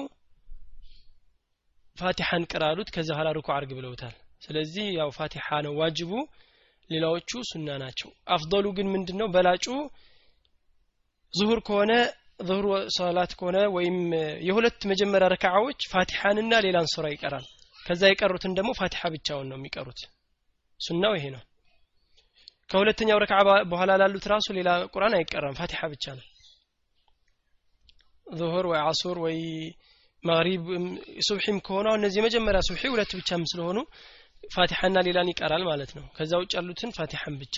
[1.97, 6.11] ፋቲሐን ቅራ አሉት። ከዛ በኋላ ሩኩ አርግ ብለውታል። ስለዚህ ያው ፋቲሐ ነው ዋጅቡ።
[6.89, 9.27] ሌላዎቹ ሱና ናቸው። አፍضሉ ግን ምንድነው?
[9.35, 9.65] በላጩ
[11.33, 11.91] ዙሁር ከሆነ
[12.47, 12.65] ዙሁር
[12.95, 13.97] ሶላት ከሆነ ወይም
[14.47, 17.45] የሁለት መጀመሪያ ረካዓዎች ፋቲሐንና ሌላን ሱራ ይቀራል
[17.85, 20.01] ከዛ የቀሩትን ደግሞ ፋቲሐ ብቻውን ነው የሚቀሩት።
[20.79, 21.43] ሱናው ይሄ ነው።
[22.69, 23.39] ከሁለተኛው ረክዓ
[23.71, 26.25] በኋላ ላሉት ራሱ ሌላ ቁርአን አይቀራም። ፋቲሐ ብቻ ነው።
[28.27, 29.37] ዙሁር ወይ አሱር ወይ
[30.23, 30.63] መግሪብ
[31.27, 33.79] ሱብሒም ከሆነ እነዚህ የመጀመሪያ ሱብሒ ሁለት ብቻም ስለሆኑ
[34.53, 37.55] ፋቲሐና ሌላን ይቀራል ማለት ነው። ከዛ ውጭ ያሉትን ፋቲሐን ብቻ።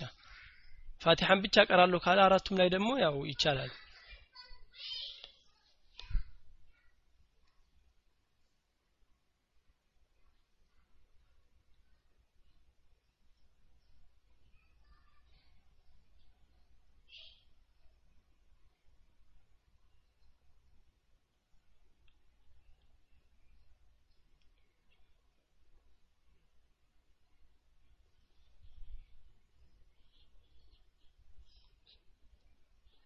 [1.01, 3.71] ፋቲሐን ብቻ ቀራለሁ ካለ አራቱም ላይ ደግሞ ያው ይቻላል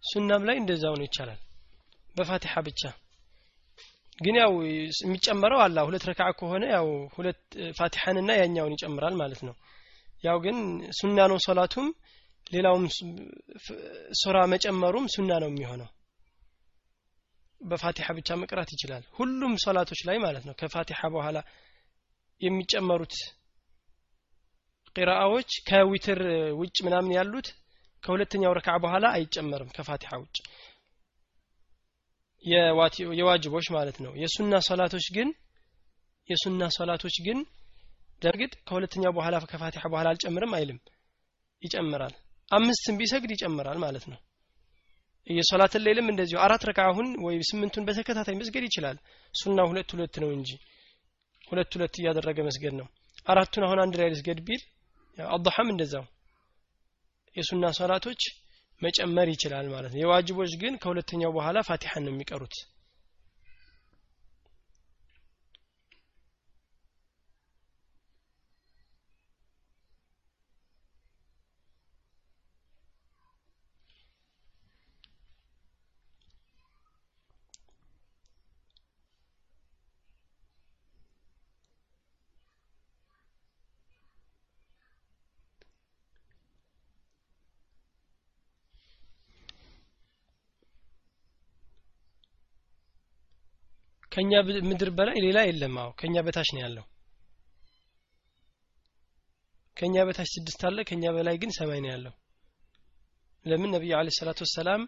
[0.10, 1.40] ሱናም ላይ እንደዛው ነው ይቻላል።
[2.16, 2.82] በፋቲሐ ብቻ።
[4.20, 4.54] ግን ያው
[5.02, 7.42] የሚጨመረው አላ ሁለት ረክዓ ከሆነ ያው ሁለት
[7.78, 9.56] ፋቲሐንና ያኛውን ይጨምራል ማለት ነው።
[10.24, 10.58] ያው ግን
[10.98, 11.88] ሱና ነው ሶላቱም
[12.52, 12.86] ሌላውም
[14.20, 15.90] ሱራ መጨመሩም ሱና ነው የሚሆነው።
[17.62, 21.38] በፋቲሐ ብቻ መቅራት ይችላል። ሁሉም ሶላቶች ላይ ማለት ነው። ከፋቲሐ በኋላ
[22.42, 23.16] የሚጨመሩት
[24.96, 26.20] ቂራአዎች ከዊትር
[26.60, 27.48] ውጭ ምናምን ያሉት
[28.04, 30.38] ከሁለተኛው ረክዓ በኋላ አይጨመርም ከፋቲሐ ውጭ።
[33.20, 35.30] የዋጅቦች ማለት ነው። የሱና ሶላቶች ግን
[36.30, 37.40] የሱና ሶላቶች ግን
[38.22, 40.80] ደርግጥ ከሁለተኛው በኋላ ከፋቲሐ በኋላ አልጨምርም አይልም።
[41.64, 42.14] ይጨምራል።
[42.52, 44.20] አምስትም ቢሰግድ ይጨምራል ማለት ነው።
[45.28, 48.98] የሶላትን ሌልም እንደዚሁ አራት ረካ አሁን ወይ ስምንቱን በተከታታይ መስገድ ይችላል።
[49.34, 50.50] ሱና ሁለት ሁለት ነው እንጂ
[51.48, 52.88] ሁለት ሁለት እያደረገ መስገድ ነው።
[53.28, 54.62] አራቱን አሁን አንድ ላይ ልስገድ ቢል
[55.18, 56.06] አضحም እንደዛው
[57.36, 58.22] የሱና ሶላቶች
[58.82, 62.56] መጨመር ይችላል ማለት ነው። የዋጅቦች ግን ከሁለተኛው በኋላ ፋቲሐን ነው የሚቀሩት
[94.20, 94.32] ከኛ
[94.70, 96.86] ምድር በላይ ሌላ የለም። አዎ ከኛ በታች ነው ያለው።
[99.78, 102.14] ከኛ በታች ስድስት አለ ከኛ በላይ ግን ሰማይ ነው ያለው።
[103.46, 104.82] ለምን ነቢዩ አለ ሰላቱ ወሰላም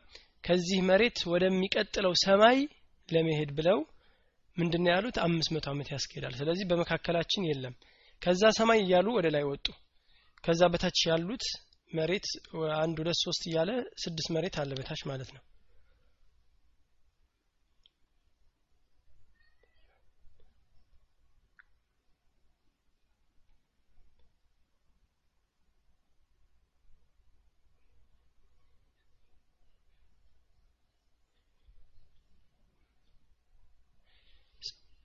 [0.44, 2.58] ከዚህ መሬት ወደሚቀጥለው ሰማይ
[3.10, 3.80] ለመሄድ ብለው
[4.58, 5.18] ምንድን ያሉት?
[5.26, 7.76] አምስት መቶ ዓመት ያስኬዳል። ስለዚህ በመካከላችን የለም።
[8.22, 9.66] ከዛ ሰማይ እያሉ ወደ ላይ ወጡ።
[10.44, 11.46] ከዛ በታች ያሉት
[11.92, 12.28] መሬት
[12.84, 13.72] አንድ ሁለት ሶስት እያለ
[14.04, 15.44] ስድስት መሬት አለ በታች ማለት ነው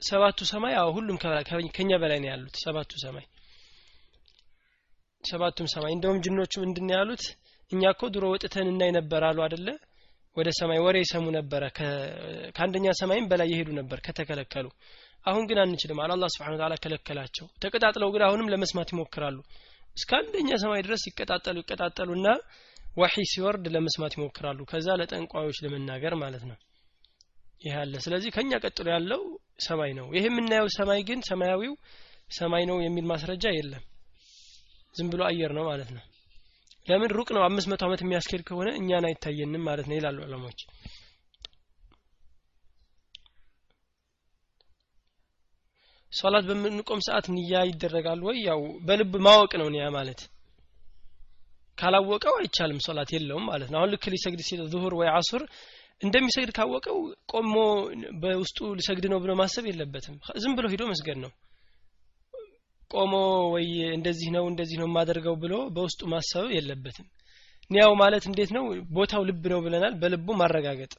[0.08, 0.74] ሰባቱ ሰማይ?
[0.80, 1.16] አዎ ሁሉም
[1.76, 3.26] ከኛ በላይ ነው ያሉት ሰባቱ ሰማይ።
[5.24, 7.24] ሰባቱም ሰማይ። እንደውም ጅኖቹ ምንድን ያሉት?
[7.70, 9.68] እኛ እኮ ድሮ ወጥተን እናይ ነበር አሉ አደለ
[10.36, 11.62] ወደ ሰማይ ወሬ ይሰሙ ነበረ።
[12.56, 14.66] ከአንደኛ ሰማይም በላይ የሄዱ ነበር ከተከለከሉ።
[15.26, 19.38] አሁን ግን አንችልም። አለ አላህ ስብሓን ታላ ከለከላቸው። ተቀጣጥለው ግን አሁንም ለመስማት ይሞክራሉ።
[19.96, 22.28] እስከ አንደኛ ሰማይ ድረስ ይቀጣጠሉ ይቀጣጠሉና
[22.96, 26.56] ወሒ ሲወርድ ለመስማት ይሞክራሉ። ከዛ ለጠንቋዮች ለመናገር ማለት ነው
[27.62, 29.22] ይህ አለ። ስለዚህ ከኛ ቀጥሎ ያለው
[29.66, 31.74] ሰማይ ነው። ይሄ የምናየው ሰማይ ግን ሰማያዊው
[32.30, 33.84] ሰማይ ነው የሚል ማስረጃ የለም።
[34.94, 36.04] ዝም ብሎ አየር ነው ማለት ነው።
[36.86, 37.10] ለምን?
[37.16, 40.58] ሩቅ ነው። አምስት መቶ ዓመት የሚያስኬድ ከሆነ እኛን አይታየንም ማለት ነው ይላሉ ዕለሞች
[46.12, 48.36] ሶላት በምንቆም ሰዓት ንያ ይደረጋል ወይ?
[48.48, 50.20] ያው በልብ ማወቅ ነው ንያ ማለት።
[51.78, 55.42] ካላወቀው አይቻልም። ሶላት የለውም ማለት ነው። አሁን ልክ ሊሰግድ ሲል ዙሁር ወይ አሱር
[56.00, 56.98] እንደሚሰግድ ካወቀው
[57.32, 57.54] ቆሞ
[58.22, 61.30] በውስጡ ሊሰግድ ነው ብሎ ማሰብ የለበትም። ዝም ብሎ ሂዶ መስገድ ነው።
[62.90, 63.12] ቆሞ
[63.54, 67.06] ወይ እንደዚህ ነው እንደዚህ ነው የማደርገው ብሎ በውስጡ ማሰብ የለበትም።
[67.70, 68.64] ኒያው ማለት እንዴት ነው?
[68.96, 70.92] ቦታው ልብ ነው ብለናል። በልቡ ማረጋገጥ።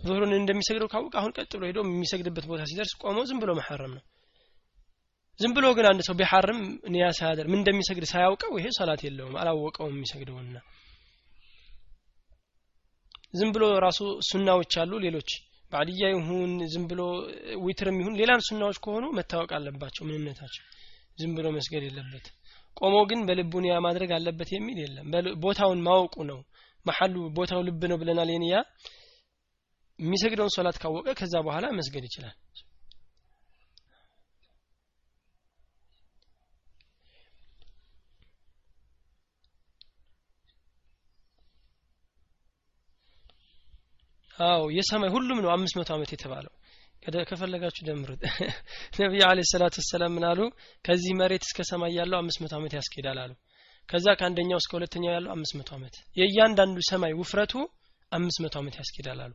[0.00, 4.02] ዙሁሩን እንደሚሰግደው ካወቀ አሁን ቀጥ ብሎ ሄዶ የሚሰግድበት ቦታ ሲደርስ ቆሞ ዝም ብሎ መሐረም ነው።
[5.40, 6.58] ዝም ብሎ ግን አንድ ሰው ቢሐርም
[6.94, 10.56] ኒያ ሳያደር ምን እንደሚሰግድ ሳያውቀው ይሄ ሰላት የለውም። አላወቀውም የሚሰግደውና
[13.34, 15.30] ዝም ብሎ ራሱ ሱናዎች አሉ ሌሎች
[15.72, 17.00] ባዕድያ ይሁን ዝም ብሎ
[17.64, 20.64] ዊትርም ይሁን ሌላም ሱናዎች ከሆኑ መታወቅ አለባቸው ምንነታቸው
[21.18, 22.26] ዝም ብሎ መስገድ የለበት።
[22.76, 23.52] ቆሞ ግን በልቡ
[23.86, 25.08] ማድረግ አለበት የሚል የለም።
[25.44, 26.38] ቦታውን ማወቁ ነው።
[26.86, 28.54] መሐሉ ቦታው ልብ ነው ብለናል የንያ
[29.98, 32.34] የሚሰግደውን ሶላት ካወቀ ከዛ በኋላ መስገድ ይችላል
[44.38, 46.52] አዎ የሰማይ ሁሉም ነው አምስት መቶ ዓመት የተባለው።
[47.28, 48.22] ከፈለጋችሁ ደምሩት።
[49.00, 50.24] ነቢዩ አለ ሰላቱ ወሰላም ምን
[50.84, 53.32] ከዚህ መሬት እስከ ሰማይ ያለው አምስት መቶ ዓመት ያስኬዳል አሉ።
[53.88, 57.52] ከዛ ከአንደኛው እስከ ሁለተኛው ያለው አምስት መቶ ዓመት። የእያንዳንዱ ሰማይ ውፍረቱ
[58.12, 59.34] አምስት መቶ ዓመት ያስኬዳል አሉ።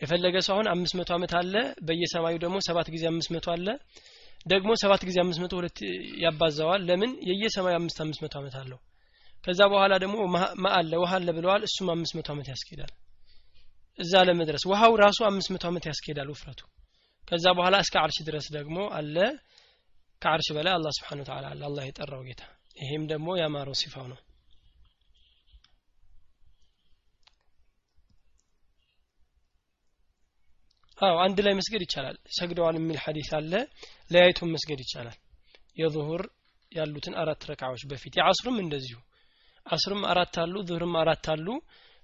[0.00, 1.54] የፈለገ ሰው አሁን አምስት መቶ ዓመት አለ
[1.86, 3.66] በየሰማዩ ደግሞ ሰባት ጊዜ አምስት መቶ አለ።
[4.46, 5.78] ደግሞ ሰባት ጊዜ አምስት መቶ ሁለት
[6.24, 7.12] ያባዛዋል። ለምን?
[7.30, 8.80] የየሰማዩ አምስት አምስት መቶ ዓመት አለው።
[9.44, 10.16] ከዛ በኋላ ደግሞ
[10.62, 12.92] ማ አለ ውሃ አለ ብለዋል። እሱም አምስት መቶ ዓመት ያስኬዳል
[13.98, 16.60] እዛ ለመድረስ ውሃው ራሱ አምስት መቶ ዓመት ያስኬዳል ውፍረቱ።
[17.24, 19.16] ከዛ በኋላ እስከ አርሽ ድረስ ደግሞ አለ።
[20.22, 22.42] ከአርሽ በላይ አላህ ስብሓን ተላ አለ። አላህ የጠራው ጌታ።
[22.76, 24.18] ይሄም ደግሞ ያማረው ሲፋው ነው።
[30.98, 33.52] አዎ አንድ ላይ መስገድ ይቻላል። ሰግደዋል የሚል ሐዲስ አለ።
[34.10, 35.16] ለያይቱን መስገድ ይቻላል።
[35.76, 36.22] የዙሁር
[36.72, 38.98] ያሉትን አራት ረካዎች በፊት የአስሩም እንደዚሁ።
[39.66, 41.46] አስርም አራት አሉ ዙሁርም አራት አሉ።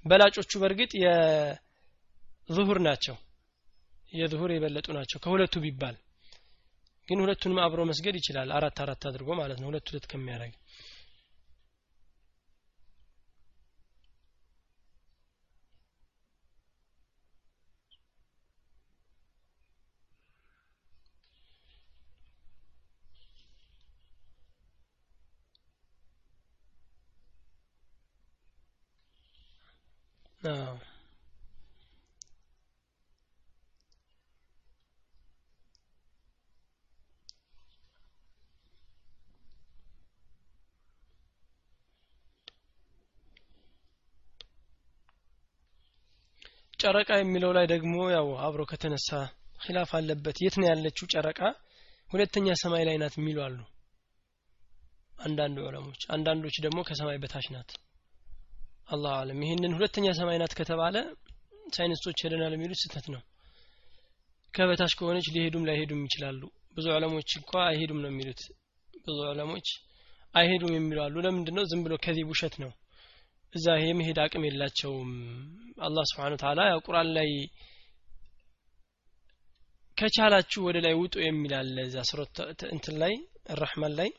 [0.04, 0.92] በላጮቹ በእርግጥ
[2.50, 3.16] የዙሁር ናቸው።
[4.12, 5.96] የዙሁር የበለጡ ናቸው። ከሁለቱ ቢባል
[7.08, 10.54] ግን ሁለቱንም አብሮ መስገድ ይችላል። አራት አራት አድርጎ ማለት ነው። ሁለት ሁለት ከሚያደርግ
[30.42, 30.74] አዎ
[46.80, 49.08] ጨረቃ የሚለው ላይ ደግሞ ያው አብሮ ከተነሳ
[49.62, 51.40] ኺላፍ አለበት። የት ነው ያለችው ጨረቃ?
[52.08, 53.58] ሁለተኛ ሰማይ ላይ ናት የሚሉ አሉ።
[55.20, 57.70] አንዳንድ ዑለሞች አንዳንዶች ደግሞ ከሰማይ በታች ናት።
[58.88, 60.96] አላሁ አለም። ይህንን ሁለተኛ ሰማይ ናት ከተባለ
[61.76, 63.22] ሳይንስቶች ሄደናል የሚሉት ስህተት ነው።
[64.54, 66.40] ከበታች ከሆነች ሊሄዱም ላይሄዱም ይችላሉ።
[66.76, 68.40] ብዙ ዑለሞች እንኳ አይሄዱም ነው የሚሉት።
[69.04, 69.68] ብዙ ዑለሞች
[70.34, 72.72] አይሄዱም የሚሉ አሉ። ለምንድን ነው ዝም ብሎ ከዚህ ውሸት ነው
[73.53, 75.11] እዛ ይሄ የመሄድ አቅም የላቸውም
[75.87, 77.29] አላህ ስብሓን ተላ ያው ቁርአን ላይ
[79.97, 82.37] ከቻላችሁ ወደ ላይ ውጡ የሚል አለ እዛ ስሮት
[82.75, 83.13] እንትን ላይ
[83.49, 84.09] الرحمن ላይ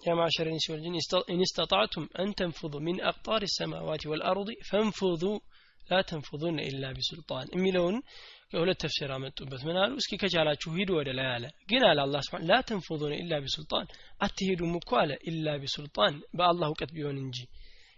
[0.00, 0.96] يا معشر الإنس والجن
[1.30, 5.38] إن استطعتم أن تنفذوا من أقطار السماوات والأرض فانفذوا
[5.90, 7.96] لا تنفذون إلا بسلطان የሚለውን
[8.51, 9.91] ከሁለት ተፍሲር አመጡበት። ምን አሉ?
[10.01, 13.87] እስኪ ከቻላችሁ ሂዱ ወደ ላይ አለ። ግን አለ አላህ ስብሐ ላ ተንፉዙነ ኢላ ቢሱልጣን።
[14.21, 17.37] አትሄዱም እኮ አለ ኢላ ቢሱልጣን በአላህ እውቀት ቢሆን እንጂ።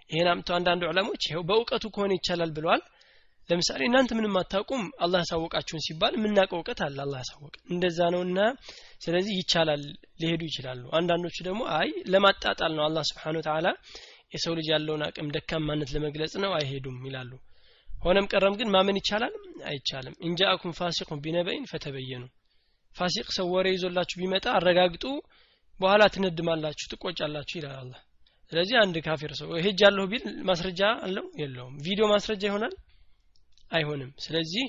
[0.10, 2.82] ይሄን አምጥተው አንዳንድ ዑለሞች ይኸው በእውቀቱ ከሆነ ይቻላል ብለዋል።
[3.50, 8.40] ለምሳሌ እናንተ ምንም አታውቁም አላህ ያሳወቃችሁን ሲባል የምናውቀው እውቀት አለ አላህ ያሳወቀ እንደዛ ነውና
[9.06, 9.84] ስለዚህ ይቻላል
[10.22, 13.68] ሊሄዱ ይችላሉ። አንዳንዶቹ ደግሞ አይ ለማጣጣል ነው አላህ ስብሓን ተዓላ
[14.36, 17.32] የሰው ልጅ ያለውን አቅም ደካማነት ለመግለጽ ነው አይሄዱም ይላሉ
[18.02, 19.34] ሆነም ቀረም ግን ማመን ይቻላል?
[19.66, 22.24] አይቻልም። እንጃአኩም ፋሲቁን ቢነበይን ፈተበየኑ።
[22.96, 25.04] ፋሲቅ ሰው ወሬ ይዞላችሁ ቢመጣ አረጋግጡ
[25.80, 28.00] በኋላ ትነድማላችሁ ትቆጫላችሁ ይላል አላህ።
[28.52, 31.26] ስለዚህ አንድ ካፊር ሰው ሄጃለሁ ቢል ማስረጃ አለው?
[31.42, 32.74] የለውም። ቪዲዮ ማስረጃ ይሆናል?
[33.72, 34.66] አይሆንም። ስለዚህ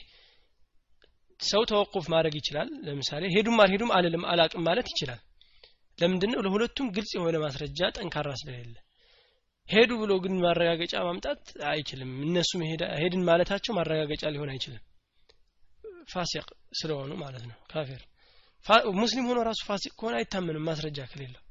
[1.40, 5.20] ሰው ተወቁፍ ማድረግ ይችላል። ለምሳሌ ሄዱም አልሄዱም አልልም አላቅም ማለት ይችላል።
[5.98, 6.40] ለምንድነው?
[6.46, 8.76] ለሁለቱም ግልጽ የሆነ ማስረጃ ጠንካራ ስለሌለ
[9.68, 12.62] ሄዱ ብሎ ግን ማረጋገጫ ማምጣት አይችልም። እነሱም
[12.98, 14.82] ሄድን ማለታቸው ማረጋገጫ ሊሆን አይችልም።
[16.08, 16.46] ፋሲቅ
[16.80, 18.02] ስለሆኑ ማለት ነው። ካፊር
[18.98, 21.42] ሙስሊም ሆኖ ራሱ ፋሲቅ ከሆነ አይታመንም። ማስረጃ ከሌለው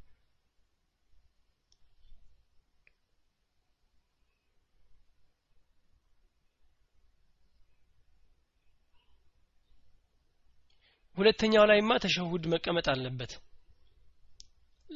[11.17, 13.31] ሁለተኛው ላይማ ተሸሁድ መቀመጥ አለበት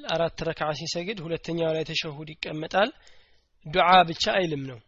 [0.09, 2.89] አራት ረክዓ ሲሰግድ ሁለተኛው ላይ ተሸሁድ ይቀመጣል።
[3.65, 4.79] ዱዓ ብቻ አይልም ነው።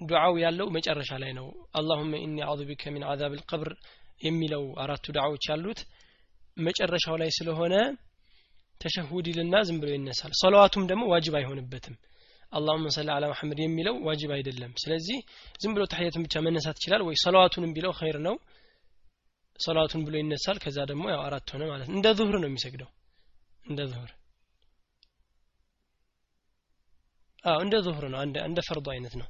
[0.00, 1.46] ዱዓው ያለው መጨረሻ ላይ ነው።
[1.78, 3.70] አላሁመ ኢኒ አዑዙ ቢከ ሚን አዛብ ልቀብር
[4.20, 5.80] የሚለው አራቱ ዱዓዎች ያሉት
[6.58, 7.74] መጨረሻው ላይ ስለሆነ
[8.80, 11.96] ተሸሁድ ይልና ዝም ብሎ ይነሳል። ሰለዋቱም ደግሞ ዋጅብ አይሆንበትም።
[12.52, 15.18] አላሁመ ሰሊ አላ መሐመድ የሚለው ዋጅብ አይደለም። ስለዚህ
[15.62, 18.34] ዝም ብሎ ተሕየትን ብቻ መነሳት ይችላል ወይ ሰለዋቱንም ቢለው ኸይር ነው።
[19.58, 22.90] ሰላቱን ብሎ ይነሳል። ከዛ ደግሞ ያው አራት ሆነ ማለት እንደ ዙህር ነው የሚሰግደው።
[23.64, 24.10] እንደ ዙህር
[27.30, 29.28] አዎ እንደ ዙህር ነው እንደ ፈርዱ አይነት ነው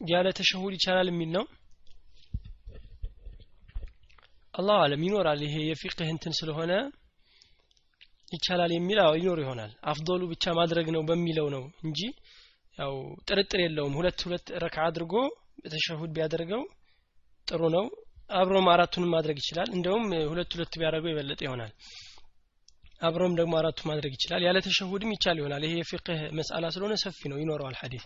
[0.00, 1.44] ያለ ተሸሁድ ይቻላል የሚል ነው።
[4.54, 6.72] አላሁ አለም ይኖራል ይሄ የፊቅህ እንትን ስለሆነ
[8.32, 12.00] ይቻላል የሚል አዎ ይኖር ይሆናል። አፍዶሉ ብቻ ማድረግ ነው በሚለው ነው እንጂ
[12.78, 12.92] ያው
[13.28, 15.14] ጥርጥር የለውም። ሁለት ሁለት ረካ አድርጎ
[15.66, 16.62] ተሸሁድ ቢያደርገው
[17.46, 17.86] ጥሩ ነው።
[18.32, 21.72] አብሮም አራቱንም ማድረግ ይችላል። እንደውም ሁለት ሁለት ቢያደርገው የበለጠ ይሆናል።
[23.00, 27.38] አብሮም ደግሞ አራቱ ማድረግ ይችላል። ያለ ተሸሁድም ይቻል ይሆናል። ይሄ የፊቅህ መስአላ ስለሆነ ሰፊ ነው
[27.42, 28.04] ይኖረዋል ሐዲስ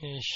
[0.00, 0.28] እሺ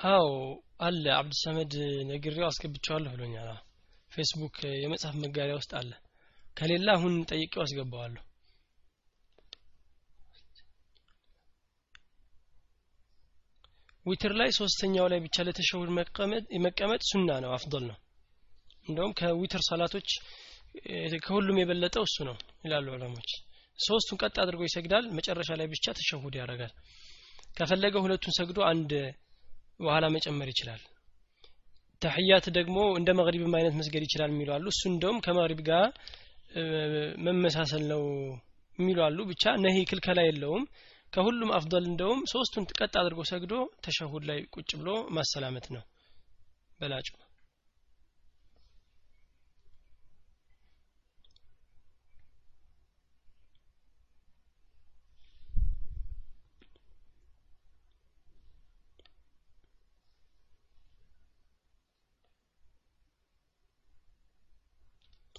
[0.00, 0.28] አዎ
[0.80, 1.72] አለ አብዱሰመድ
[2.08, 3.48] ነግሬው አስገብቼዋለሁ ብሎኛል
[4.12, 5.90] ፌስቡክ የመጽሐፍ መጋሪያ ውስጥ አለ።
[6.56, 8.22] ከሌላ አሁን ጠይቄው አስገባዋለሁ።
[14.06, 15.90] ዊትር ላይ ሶስተኛው ላይ ብቻ ለተሸሁድ
[16.66, 17.98] መቀመጥ ሱና ነው አፍضል ነው።
[18.86, 20.08] እንደውም ከዊትር ሰላቶች
[21.24, 23.30] ከሁሉም የበለጠው እሱ ነው ይላሉ ዑለሞች
[23.78, 26.72] ሶስቱን ቀጥ አድርጎ ይሰግዳል መጨረሻ ላይ ብቻ ተሸሁድ ያደርጋል።
[27.56, 28.90] ከፈለገ ሁለቱን ሰግዶ አንድ
[29.80, 30.82] በኋላ መጨመር ይችላል
[32.02, 35.86] ተህያት ደግሞ እንደ መግሪብም አይነት መስገድ ይችላል የሚሉ አሉ። እሱ እንደውም ከመግሪብ ጋር
[37.26, 38.02] መመሳሰል ነው
[38.78, 40.64] የሚሉ አሉ። ብቻ ነሂ ክልከላ የለውም።
[41.12, 45.82] ከሁሉም አፍضል እንደውም ሶስቱን ቀጥ አድርጎ ሰግዶ ተሸሁድ ላይ ቁጭ ብሎ ማሰላመት ነው።
[46.80, 47.08] በላጩ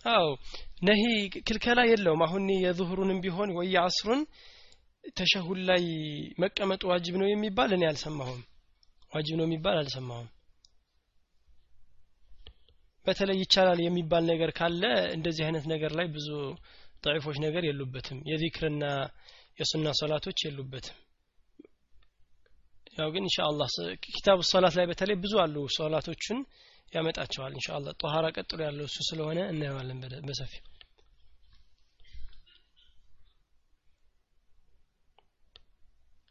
[0.05, 0.27] አዎ
[0.83, 1.01] ነሂ
[1.47, 4.21] ክልከላ የለውም። አሁን የዙሁሩንም ቢሆን ወይ የአስሩን
[5.17, 5.83] ተሸሁድ ላይ
[6.39, 8.41] መቀመጡ ዋጅብ ነው የሚባል እኔ አልሰማሁም።
[9.11, 10.29] ዋጅብ ነው የሚባል አልሰማሁም።
[13.05, 14.81] በተለይ ይቻላል የሚባል ነገር ካለ
[15.15, 16.27] እንደዚህ አይነት ነገር ላይ ብዙ
[17.05, 18.83] ضعيفዎች ነገር የሉበትም። የዚክርና
[19.59, 20.97] የሱና ሶላቶች የሉበትም።
[22.97, 23.69] ያው ግን ኢንሻአላህ
[24.07, 26.39] ኪታቡ ሰላት ላይ በተለይ ብዙ አሉ ሰላቶችን
[26.93, 30.63] ያመጣቸዋል። ኢንሻአላህ ጧሃራ ቀጥሎ ያለው እሱ ስለሆነ እናየዋለን በሰፊው።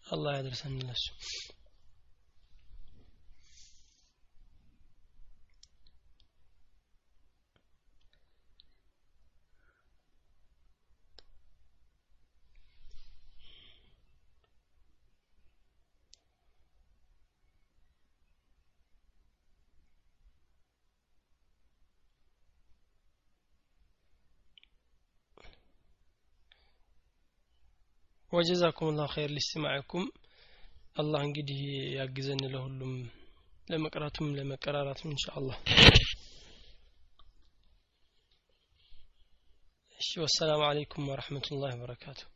[0.06, 1.04] አላህ ያደርሰን ለሱ
[28.32, 30.04] ወጀዛኩም ላሁ ኸይር ሊስቲማዕኩም
[30.96, 31.60] አላህ እንግዲህ
[31.96, 32.92] ያግዘን ለሁሉም
[33.68, 35.56] ለመቅራቱም ለመቀራራቱም እንሻ አላህ
[40.00, 42.28] እሺ ወሰላሙ አለይኩም ወረሕመቱላህ ወበረካቱሁ